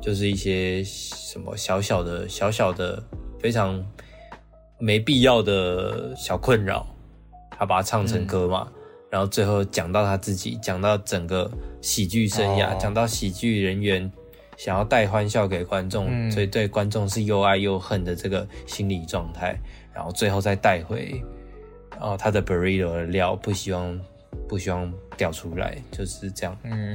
[0.00, 3.00] 就是一些什么小小的小小的
[3.40, 3.84] 非常
[4.78, 6.86] 没必要的小困扰，
[7.58, 8.68] 他把它唱成歌嘛。
[9.08, 14.10] 然后最后讲到他自己，讲到整个喜剧生涯，哦讲到喜剧人员
[14.56, 19.58] 想要带欢笑给观众，嗯所以对观众是又爱又恨的这个心理状态，
[19.94, 21.22] 然后最后再带回，
[22.00, 23.98] 哦，他的 burrito 的料不希望
[24.48, 26.94] 不希望掉出来，就是这样，嗯，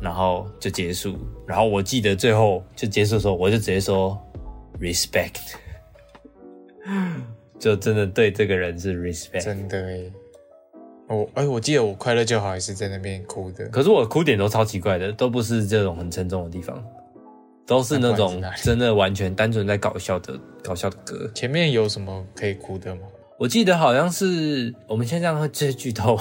[0.00, 1.16] 然后就结束。
[1.46, 4.16] 然后我记得最后就结束的时候，我就直接说
[4.78, 5.54] respect，
[7.58, 9.42] 就真的对这个人是 respect。
[9.42, 10.12] 真的诶。
[11.08, 13.66] 我哎，我记得我快乐就好也是在那边哭的。
[13.68, 16.84] 可是我哭点都超奇怪的，都不是这种很沉重的地方，
[17.66, 21.30] 都是那种真的完全单纯在搞笑的搞笑的歌。
[21.34, 23.02] 前面有什么可以哭的吗？
[23.38, 26.18] 我记得好像是我们现在会这是剧透，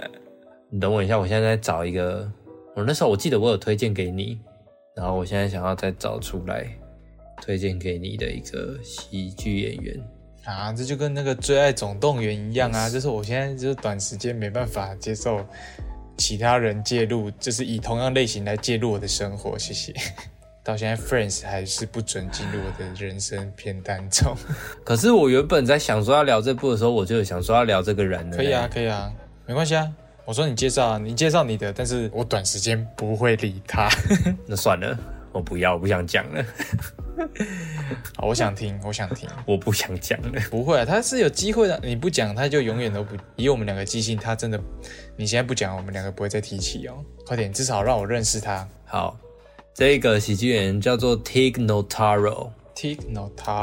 [0.68, 2.30] 你等我一下，我现在在找一个，
[2.74, 4.38] 我那时候我记得我有推荐给你，
[4.94, 6.66] 然后我现在想要再找出来
[7.40, 10.00] 推荐给你的一个喜剧演员。
[10.44, 15.44] 啊，这就跟那个《最爱总动员》一样啊，就是我现在就是短时间没办法接受
[16.16, 19.94] 其他人介入，就是以同样类型来介入我的生活，谢谢。
[20.62, 24.36] 到现在，Friends 还是不准进入我的人生片单中。
[24.84, 28.36] 可是我原本在想说要聊这部的时候，我就有想说要聊这个人的。
[28.36, 29.12] 可以啊，，可以啊，
[29.46, 29.90] 没关系啊。
[30.26, 33.88] 我说你介绍啊，你介绍你的，但是我短时间不会理他。
[34.46, 34.96] 那算了，
[35.32, 36.44] 我不要，我不想讲了，
[38.16, 39.28] 好，我想听，我想听。
[39.46, 40.40] 我不想讲了。
[40.50, 41.80] 不会啊，他是有机会的。
[41.84, 43.14] 你不讲，他就永远都不。
[43.36, 44.60] 以我们两个记性，他真的，
[45.16, 47.04] 你现在不讲，我们两个不会再提起哦。
[47.26, 48.66] 快点，至少让我认识他。
[48.84, 49.16] 好，
[49.74, 52.50] 这个喜剧演员叫做 Tig Notaro，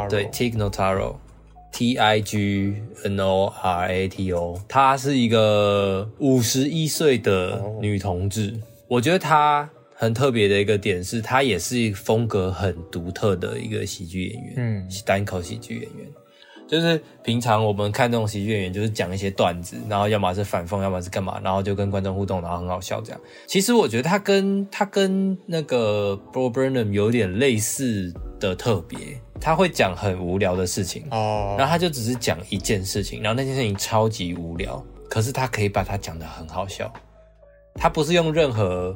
[0.09, 8.57] 对，Tig Notaro，T I G N O R A T O，她是一个五十一岁的女同志。
[8.87, 9.69] 我觉得她
[9.99, 16.07] 很特别的一个点是，他也是风格很独特的一个喜剧演员，嗯，单口喜剧演员。
[16.67, 23.19] 就是平常我们看这种喜剧演员，就是讲一些段子，然后要么是反讽，要么是干嘛，然后就跟观众互动，然后很好笑这样。
[23.47, 28.99] 其实我觉得他跟他跟那个 Bo Burnham 有点类似的特别，
[29.39, 36.93] 他会讲很无聊的事情，哦，然后他就只是讲一件事情，然后那件事情超级无聊，可是他可以把它讲得很好笑。
[37.75, 38.93] 他不是用任何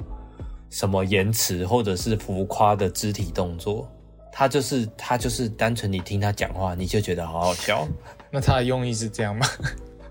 [0.71, 3.87] 什么言辞或者是浮夸的肢体动作，
[4.31, 7.87] 他就是他就是单纯你听他讲话，你就觉得好好笑。
[8.31, 9.45] 那他的用意是这样吗？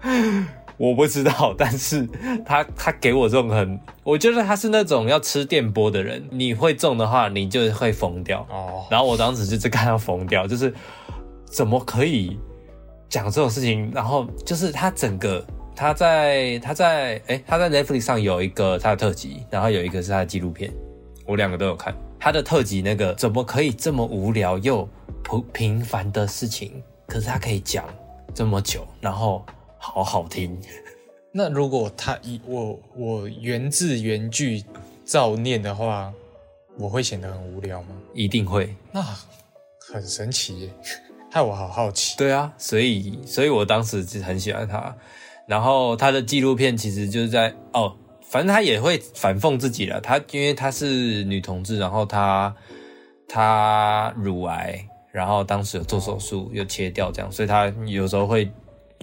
[0.76, 2.06] 我不知道，但是
[2.44, 8.46] 他他给我这种很，我觉得他是那种要吃电波的人，你会中的话，你就会疯掉。
[8.50, 10.72] 哦，然后我当时就是看到疯掉，就是
[11.44, 12.38] 怎么可以
[13.10, 13.90] 讲这种事情？
[13.94, 15.44] 然后就是他整个
[15.74, 20.72] 他在他在哎他在 Netflix 上有一个他的特辑，然后有一个是他的纪录片，
[21.26, 21.94] 我两个都有看。
[22.18, 24.86] 他的特辑那个怎么可以这么无聊又
[25.24, 27.84] 平平凡的事情，可是他可以讲
[28.34, 29.44] 这么久，然后
[29.78, 30.58] 好好听。
[31.32, 34.62] 那如果他以我我原字原句
[35.06, 36.12] 照念的话，
[36.76, 37.88] 我会显得很无聊吗？
[38.12, 39.02] 一定会，那
[39.92, 40.70] 很神奇耶，
[41.30, 42.16] 害我好好奇。
[42.18, 44.94] 对啊，所以所以我当时就很喜欢他。
[45.50, 47.92] 然后他的纪录片其实就是在哦，
[48.22, 50.00] 反正他也会反讽自己了。
[50.00, 52.54] 他因为他是女同志，然后她
[53.26, 54.78] 她乳癌，
[55.10, 58.48] 然后当时有做手术又切掉这样，所以他有时候会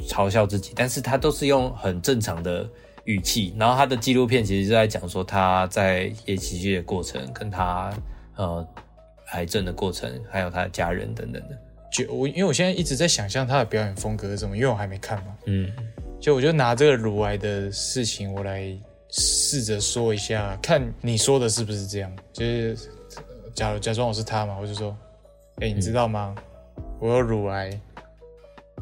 [0.07, 2.65] 嘲笑自己，但是他都是用很正常的
[3.03, 3.53] 语气。
[3.59, 7.91] 然后他的纪录片其实就在讲说他在演喜剧的过程，跟他
[8.37, 8.65] 呃
[9.33, 11.57] 癌症的过程，还有他的家人等等的。
[11.91, 15.35] 就我因为我现在一直在想象他的表演风格是什么，因为我还没看嘛。
[15.45, 15.71] 嗯，
[16.19, 18.75] 就我就拿这个乳癌的事情，我来
[19.09, 22.11] 试着说一下，看你说的是不是这样。
[22.33, 22.77] 就是
[23.15, 24.95] 呃假如假装我是他嘛，我就说，
[25.61, 26.35] 哎、你知道吗？
[26.99, 27.69] 我有乳癌，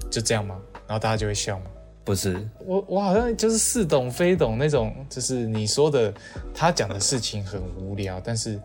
[0.10, 0.60] 就这样吗？
[0.88, 1.66] 然后大家就会笑嘛。
[2.04, 6.14] 不是，我我好像就是似懂非懂那种，就是你说的
[6.54, 8.60] 他讲的事情很无聊，但是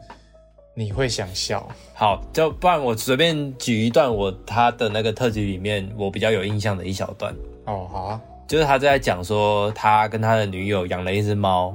[0.74, 1.66] 你会想笑。
[1.94, 11.72] 好，就不然我随便举一段我他的那个特辑里面我比较有印象的一小段，哦，好啊，就是他在讲说他跟他的女友养了一只猫，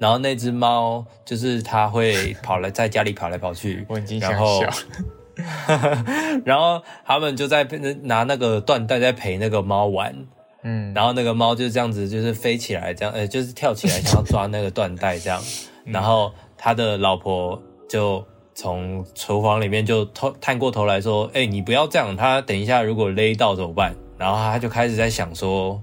[0.00, 4.68] 然后那只猫就是他会跑来在家里跑来跑去，我已经想然后笑。
[6.44, 7.62] 然后他们就在
[8.02, 10.12] 拿那个缎带在陪那个猫玩，
[10.64, 15.40] 嗯，然后那个猫就这样子，就是飞起来，这样，呃，就是跳起来想要抓那个缎带这样，
[15.84, 25.80] 然后他的老婆就从厨房里面就偷探过头来说：“哎、你不要这样，他等一下如果勒到怎么办？”然后他就开始在想说，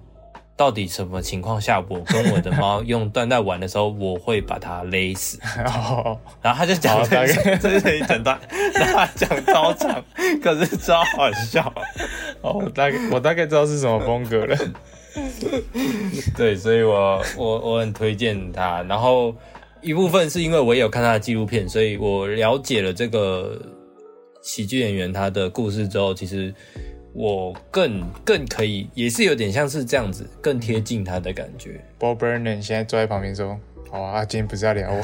[0.57, 5.37] 到底什么情况下我跟我的猫用缎带玩的时候，我会把它勒死？
[5.67, 8.39] 哦，然后他就讲这是一整段，
[8.73, 10.03] 然后他讲超长，
[10.41, 11.73] 可是超好笑。
[12.41, 14.57] 哦，我大概我大概知道是什么风格了。
[16.37, 18.81] 对，所以我我我很推荐他。
[18.83, 19.35] 然后
[19.81, 23.61] 一部分是因为我也有看他的纪录片，所以我了解了这个
[24.41, 26.53] 喜剧演员他的故事之后，其实
[27.15, 31.81] 我更更可以，也是有点像是这样子，更贴近他的感觉。
[31.97, 33.57] Bob Burnham 现在坐在旁边说
[33.89, 35.01] ：“好啊，今天不是要聊我。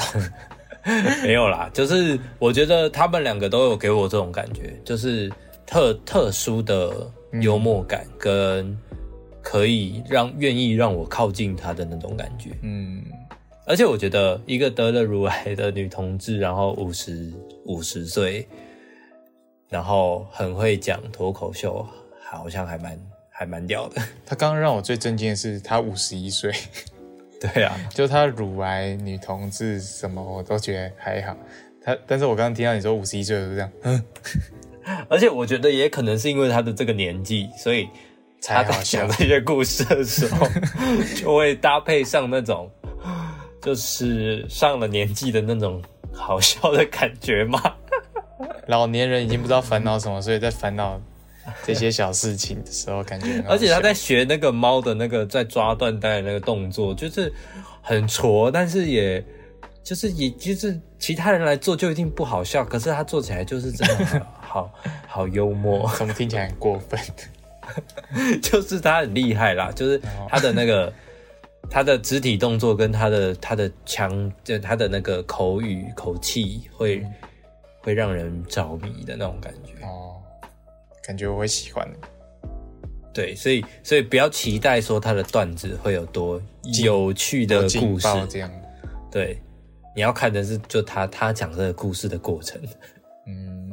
[1.24, 5.32] 没有啦，就是我觉得他们两个都有给我这种感觉，就是
[5.66, 7.10] 特特殊的
[7.42, 8.78] 幽默感，跟
[9.42, 13.04] 可以让愿意让我靠近他的那种感觉。”嗯，
[13.66, 17.32] 而且我觉得一个得了乳癌的女同志，然后五十
[17.66, 18.46] 五十岁，
[19.70, 21.88] 然后很会讲脱口秀，
[22.38, 24.02] 好像还蛮还蛮屌的。
[24.26, 26.52] 他刚刚让我最震惊的是，他五十一岁，
[27.40, 31.36] 对啊， 就他乳癌女同志什么我都觉得还好。
[31.84, 34.04] 他，但是我刚刚听到你说五十一岁，我就这样，嗯，
[35.10, 37.90] 而且我觉得也可能是因为他的这个年纪，所以
[38.42, 39.18] 他在才好笑讲。
[39.18, 40.48] 这些故事的时候，
[41.18, 42.70] 就会搭配上那种
[43.62, 45.82] 就是上了年纪的那种
[46.14, 47.60] 好笑的感觉嘛。
[48.68, 51.02] 老年人已经不知道烦恼什么，所以在烦恼
[51.64, 57.32] 这些小事情的时候，感觉而且他在学那个猫的那个在抓缎带的那个动作，就是
[57.82, 59.24] 很挫，但是也
[59.84, 64.72] 就是也就是其他人来做就一定不好笑，可是他做起来就是真的很好
[65.08, 67.00] 好幽默，怎么听起来很过分？
[68.42, 70.94] 就是他很厉害啦，就是他的那个。
[71.70, 77.06] 他的肢体动作跟他的他的腔，就他的那个口语口气会，
[77.80, 79.86] 会让人着迷的那种感觉。
[79.86, 80.21] 哦，
[81.06, 81.88] 感觉我会喜欢。
[83.14, 86.42] 对，所以所以不要期待说他的段子会有多
[86.82, 88.50] 有趣的劲故事，爆这样，
[89.12, 89.42] 对，
[89.94, 92.62] 你要看的是就他他讲这个故事的过程。
[93.28, 93.72] 嗯，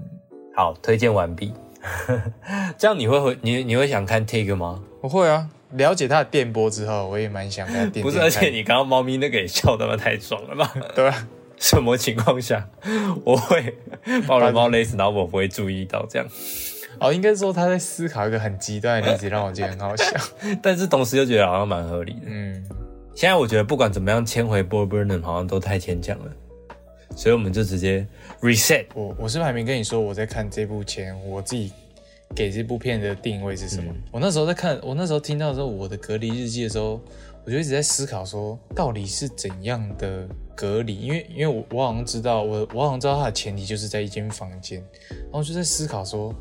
[0.57, 1.53] 好，推荐完毕。
[2.77, 4.83] 这样你会回你你会想看 Take 吗？
[5.01, 8.03] 我会啊，了解他的电波之后，我也蛮想看它电。
[8.03, 10.75] 不是，而且你刚刚猫咪那个也笑他妈太爽了吧？
[10.97, 12.69] 对啊，什么情况下
[13.25, 13.77] 我会
[14.27, 16.27] 把我的猫勒死，然后我不会注意到这样？
[17.01, 20.05] 哦，应该说他在思考一个很极端的例子，让我觉得很好笑，
[20.63, 22.21] 但是同时又觉得好像蛮合理的。
[22.27, 22.65] 嗯，
[23.15, 26.33] 现在我觉得不管怎么样，迁回 b o r b u r n e n 好像都太牵强了，
[27.17, 28.07] 所以我们就直接
[28.41, 28.87] reset。
[28.95, 31.73] 我我是还没跟你说我在看这部前，我自己
[32.35, 33.93] 给这部片的定位是什么？
[34.11, 37.01] 我那时候在看，我那时候听到说我的隔离日记的时候，
[37.45, 40.97] 我就一直在思考说，到底是怎样的隔离？
[40.97, 46.35] 因为因为我我好像知道，我我好像知道它的前提就是在一间房间，然后就在思考说。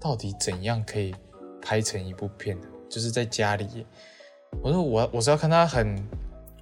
[0.00, 1.14] 到底怎样可以
[1.60, 2.66] 拍成一部片呢？
[2.88, 3.86] 就是在家里，
[4.62, 5.94] 我说我我是要看他很，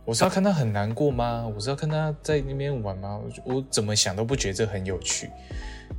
[0.05, 1.51] 我是要看他很难过吗？
[1.55, 3.19] 我是要看他在那边玩吗？
[3.45, 5.31] 我怎么想都不觉得这很有趣。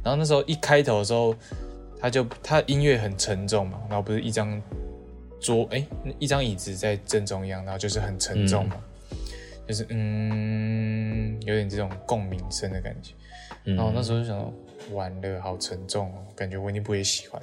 [0.04, 1.34] 然后那时候一开头的时候，
[2.00, 4.62] 他就他音乐很沉重嘛，然后不是一张
[5.40, 5.84] 桌哎
[6.20, 8.76] 一张椅子在正中央，然后就是很沉重嘛，
[9.66, 13.14] 就是嗯有点这种共鸣声的感觉。
[13.64, 14.54] 然后那时候就想。
[14.94, 17.42] 完了，好沉重哦，感觉温妮不会喜欢。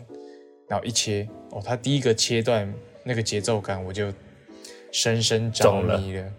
[0.68, 2.72] 然后一切哦，他第一个切断
[3.04, 4.12] 那个节奏感，我就
[4.90, 6.32] 深深着迷了。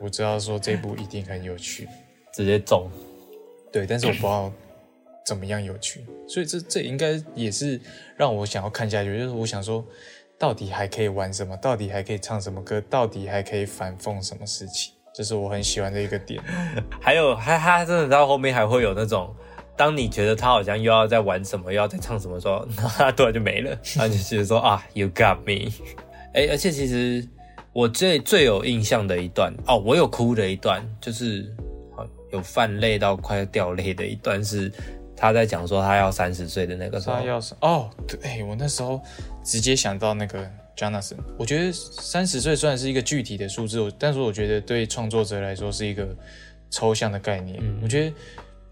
[0.00, 1.88] 我知道说这部一定很有趣，
[2.32, 2.90] 直接中。
[3.70, 4.52] 对，但是我不知道
[5.26, 7.80] 怎么样有趣，所以这这应该也是
[8.16, 9.18] 让我想要看下去。
[9.18, 9.84] 就是我想说，
[10.38, 11.56] 到底还可以玩什么？
[11.58, 12.80] 到底还可以唱什么歌？
[12.88, 14.94] 到底还可以反讽什么事情？
[15.14, 16.42] 这是我很喜欢的一个点。
[17.00, 19.34] 还有，哈哈真的到后面还会有那种。
[19.76, 22.66] 当你觉得他好像又要在玩什么，又要在唱什么时候，
[22.96, 25.72] 他突然就没了， 然后就觉得说啊，You got me。
[26.34, 27.26] 哎，而且其实
[27.72, 31.52] 我最最有印象的一段哦，我有哭的一段，就是
[32.32, 34.72] 有泛泪到快要掉泪的一段，是
[35.16, 37.16] 他在讲说他要三十岁的那个时候。
[37.16, 39.00] 他要哦，对，我那时候
[39.44, 41.16] 直接想到那个 Jonathan。
[41.38, 46.08] 我觉得三十岁虽然是一个具体的数字，但是我觉得对创作者来说是一个
[46.70, 47.60] 抽象的概念。
[47.82, 48.12] 我觉得。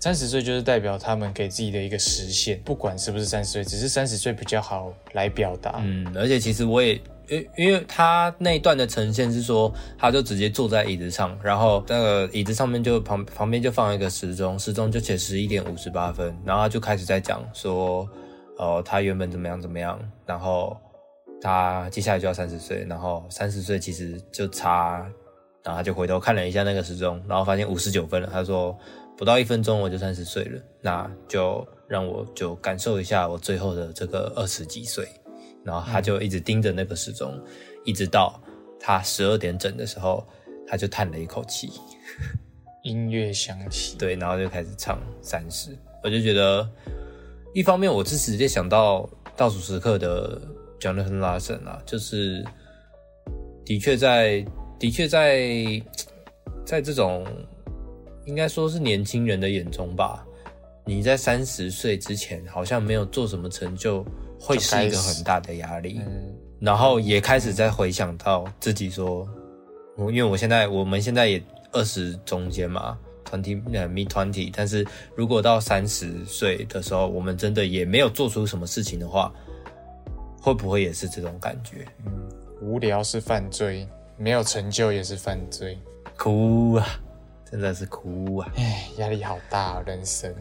[0.03, 5.77] 三十岁就是代表他们给自己的一个实现，不管是不是三十岁，只是三十岁比较好来表达。
[5.79, 18.05] 嗯，而且其实我也，因因为他那一段的呈现是说，他就直接坐在椅子上，然后那个椅子上面就旁旁边就放一个时钟，时钟就写十一点五十八分，然后他就开始在讲说，
[18.59, 19.97] 哦，他原本怎么样怎么样，
[20.27, 20.77] 然后
[21.41, 25.09] 他接下来就要三十岁，然后三十岁其实就差，
[25.63, 28.77] 然后他就回头看了一下那个时钟，然后发现五十九分了，他说。
[29.23, 35.07] 不到一分钟我就三十岁了，那就让我就感受一下我最后的这个二十几岁。
[35.63, 37.41] 然后他就一直盯着那个时钟，
[37.85, 38.43] 一直到
[38.81, 40.27] 他十二点整的时候，
[40.67, 41.71] 他就叹了一口气。
[42.83, 45.71] 音乐响起， 对，然后就开始唱三十。
[46.03, 46.69] 我就觉得，
[47.55, 50.43] 一方面我是直接想到倒数时刻的
[50.81, 52.45] Jonathan Larson 啊，就是
[53.65, 54.45] 的确在
[54.81, 55.81] 的确在
[56.67, 57.25] 在这种。
[58.25, 60.25] 应该说是年轻人的眼中吧，
[60.85, 64.05] 你在三十岁之前好像没有做什么成就，
[64.41, 66.01] 会是一个很大的压力。
[66.61, 69.29] 然后也开始在回想到自己说，
[69.97, 71.43] 我因为我现在我们现在也
[71.73, 72.97] 二十中间嘛
[73.29, 79.33] ，twenty 呃 me twenty，但是如果到三十岁的时候，我们真的也没有做出什么事情的话，
[80.41, 81.85] 会不会也是这种感觉？
[82.07, 82.13] 嗯，
[82.61, 83.85] 无聊是犯罪，
[84.17, 85.77] 没有成就也是犯罪，
[86.17, 86.87] 哭啊！
[87.53, 88.51] 真的是哭啊！
[88.57, 90.35] 哎，压力好大，人生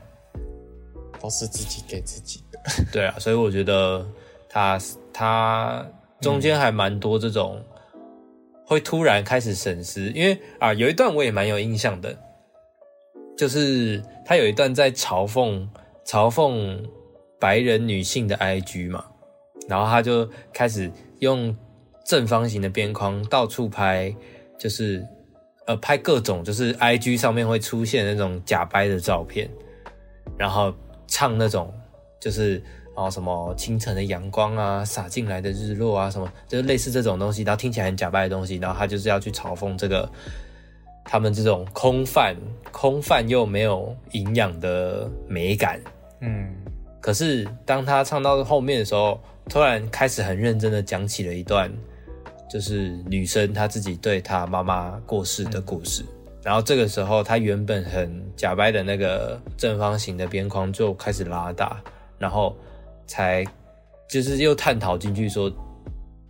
[1.18, 2.60] 都是自己给自己的。
[2.92, 4.06] 对啊，所以我觉得
[4.46, 4.78] 他
[5.14, 5.86] 他
[6.20, 7.64] 中间还蛮多这种
[8.66, 12.14] 会突然开始审视，因为啊，有一段我也蛮有印象的，
[13.34, 15.66] 就是他有一段在嘲讽
[16.04, 16.86] 嘲讽
[17.38, 19.06] 白人女性的 IG 嘛，
[19.66, 21.56] 然后他就开始用
[22.04, 24.14] 正方形的边框到处拍，
[24.58, 25.02] 就是。
[25.70, 29.48] 呃，拍各种就是 I G 上面会出现那种假掰的照片，
[30.36, 30.74] 然后
[31.06, 31.72] 唱那种
[32.18, 32.60] 就是
[32.96, 40.10] 哦什么清晨的阳光啊，洒进来的日落啊，什么就是类似这种东西，然后听起来很假掰的东西，然后他就是要去嘲讽这个
[41.04, 42.34] 他们这种空泛、
[42.72, 45.80] 空泛又没有营养的美感。
[46.20, 46.52] 嗯，
[47.00, 51.72] 可是当他唱到后面的时候，突然开始很认真的讲起了一段。
[52.50, 56.04] 就是女生她自己对她妈妈过世的故事，
[56.42, 61.80] 然后这个时候她原本很假掰的那个正方形的边框就开始拉大，
[62.18, 62.56] 然后
[63.06, 63.44] 才
[64.08, 65.50] 就是又探讨进去说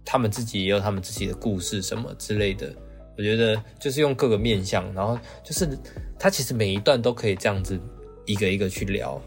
[0.04, 2.70] 他们自己也有他们自己的故事什么之类的。
[3.18, 5.68] 我觉得就是用各个面向，然后就是
[6.18, 7.78] 他其实每一段都可以这样子
[8.24, 9.20] 一个一个去聊，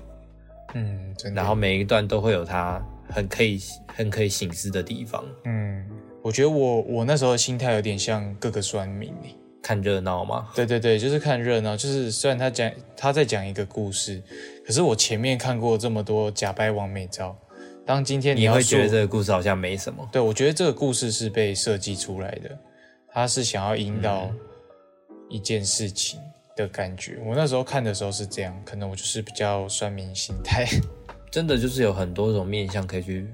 [0.74, 1.40] 嗯，真的。
[1.40, 5.24] 然后每一段都会有它很可以很可以醒思的地方。
[5.46, 5.86] 嗯，
[6.24, 10.50] 我觉得我我那时候的心态有点像各个酸民欸看热闹吗？
[10.56, 11.76] 对对对，就是看热闹。
[11.76, 14.22] 就是虽然他讲他在讲一个故事，
[14.66, 17.38] 可是我前面看过这么多假掰完美照，
[17.86, 20.08] 当今天你会觉得这个故事好像没什么。
[20.12, 22.58] 对，我觉得这个故事是被设计出来的，
[23.10, 24.40] 他是想要引导嗯
[25.30, 26.20] 一件事情
[26.58, 27.18] 的感觉。
[27.26, 30.66] 我那时候看的时候是这样，可能我就是比较酸民心态。
[31.32, 33.28] 真的就是有很多种面向可以去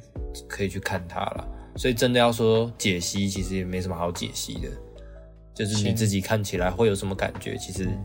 [0.47, 1.47] 可以去看它啦。
[1.79, 4.67] 所以真的要说解析，其实也没什么好解析的，
[5.55, 7.97] 就是你自己看起来会有什么感觉，其实嗯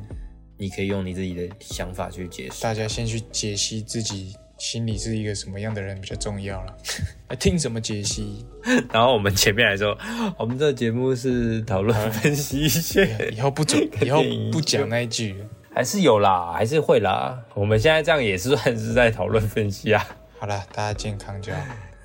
[0.57, 2.63] 你可以用你自己的想法去解释。
[2.63, 6.77] 大家先去解析自己心里是一个什么样的人比较重要了。
[7.41, 8.47] 听什么解析？
[8.93, 9.99] 然后我们前面来说，
[10.39, 14.23] 我们这个节目是讨论分析一些，以后不准， 以后
[14.53, 15.47] 不讲那一句了。
[15.75, 17.43] 还是有啦，还是会啦。
[17.55, 20.07] 我们现在这样也是算是在讨论分析啊。
[20.39, 21.61] 好了，大家健康就好，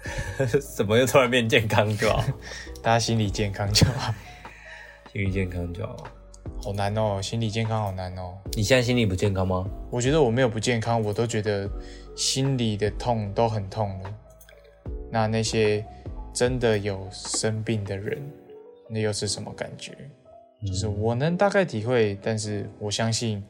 [0.75, 2.23] 怎么又突然变健康就好？
[2.81, 4.13] 大家心理健康就好。
[5.11, 5.95] 心理健康就好。
[6.61, 8.37] 好难哦，心理健康好难哦。
[8.53, 9.65] 你现在心理不健康吗？
[9.89, 11.69] 我觉得我没有不健康，我都觉得
[12.15, 14.13] 心里的痛都很痛了。
[15.11, 15.85] 那那些
[16.33, 18.21] 真的有生病的人，
[18.89, 19.95] 那又是什么感觉？
[20.65, 23.41] 就是我能大概体会，但是我相信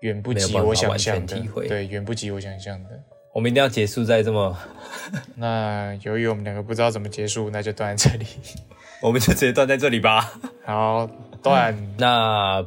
[0.00, 2.90] 远不及我想象的对，远不及我想象的。
[3.38, 4.58] 我们一定要结束在这么，
[5.38, 8.26] 那由于我们两个不知道怎么结束，那就断在这里。
[9.00, 10.32] 我们就直接断在这里吧。
[10.64, 11.08] 好，
[11.40, 11.72] 断。
[11.96, 12.60] 那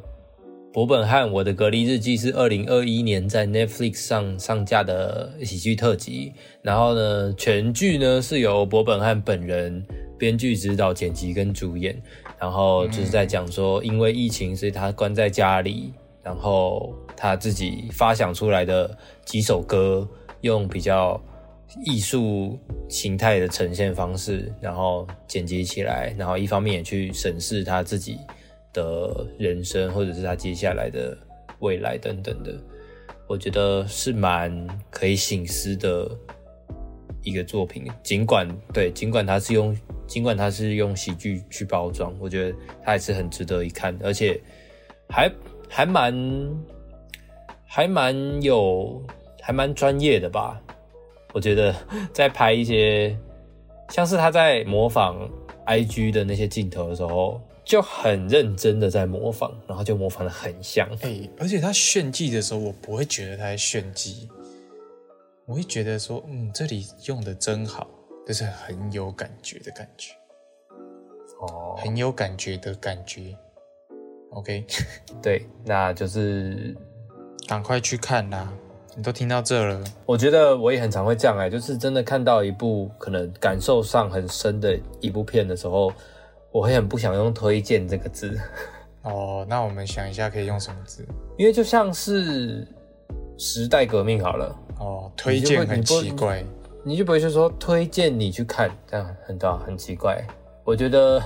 [0.71, 6.31] 伯本汉《我的隔离日记》是二零二一年在 Netflix 上上架的喜剧特辑。
[6.61, 9.85] 然后呢，全剧呢是由伯本汉本人
[10.17, 12.01] 编剧、指导、剪辑跟主演。
[12.39, 15.93] 然后就是在讲说，因为疫情，所以他关在家里，
[16.23, 20.07] 然后他自己发想出来的几首歌，
[20.41, 21.21] 用比较
[21.85, 28.17] 艺术形态的呈现方式，然后剪辑起来，然后一方面也去审视他自己
[28.73, 31.17] 的人生，或者是他接下来的
[31.59, 32.53] 未来等等的，
[33.27, 36.09] 我觉得是蛮可以醒思的
[37.23, 37.85] 一个作品。
[38.03, 39.77] 尽管对，尽管他是用，
[40.07, 44.41] 尽管他是用喜剧去包装，我觉得他还是很值得一看，而且
[45.07, 45.31] 还
[45.69, 46.13] 还蛮
[47.65, 49.01] 还蛮有
[49.41, 50.61] 还蛮专业的吧。
[51.33, 51.73] 我觉得
[52.13, 53.17] 在拍一些
[53.89, 55.29] 像是他在模仿
[55.65, 60.87] IG 的那些镜头的时候，就很认真的在模仿，然后就模仿的很像。
[61.01, 64.29] 哎、而且他炫技的时候，我不会觉得他在炫技，
[65.45, 67.87] 我会觉得说，嗯，这里用的真好，
[68.27, 70.13] 就是很有感觉的感觉，
[71.39, 73.37] 哦，很有感觉的感觉。
[74.31, 74.65] OK，
[75.21, 76.75] 对，那就是
[77.47, 78.51] 赶快去看啦！
[78.95, 85.91] 你都听到这了，我觉得我也很常会这样哎、就是真的看到一部可能感受上很深的一部片的时候，
[86.51, 88.37] 我会很不想用推荐这个字，
[89.03, 91.05] 哦，那我们想一下可以用什么字？
[91.37, 92.67] 因为就像是
[93.37, 96.43] 时代革命好了，哦，推荐很奇怪。
[96.83, 100.19] 你就不会是说推荐你去看，这样很对啊，很奇怪。
[100.63, 101.21] 我觉得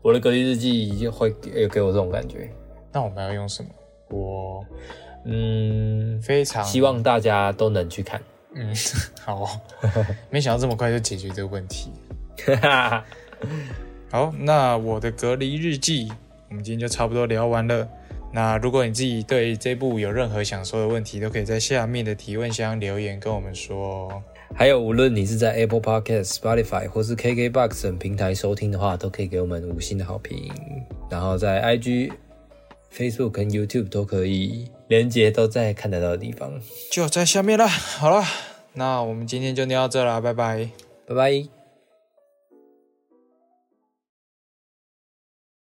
[0.00, 2.48] 我的隔离日记就会给给我这种感觉，
[2.92, 3.68] 那我们要用什么？
[4.10, 4.64] 我
[5.24, 8.20] 嗯，非常希望大家都能去看。
[8.54, 8.74] 嗯，
[9.24, 9.48] 好哦，
[10.30, 11.90] 没想到这么快就解决这个问题。
[14.10, 16.12] 好，那我的隔离日记，
[16.50, 17.88] 我们今天就差不多聊完了。
[18.34, 24.22] 那如果你自己对这部有任何想说的问题，都可以在下面的提问箱留言跟我们说哦。
[24.54, 30.50] 还有，无论你是在 Apple Podcast、Spotify 或是 KKBox 等平台收听的话，都可以给我们五星的好评。
[31.08, 32.12] 然后在 IG、
[32.96, 36.60] Facebook 跟 YouTube 都可以，连接都在看得到的地方。
[36.90, 37.66] 就在下面了。
[37.66, 38.24] 好了，
[38.74, 40.68] 那我们今天就聊到这了，拜拜。
[41.06, 41.61] 拜拜。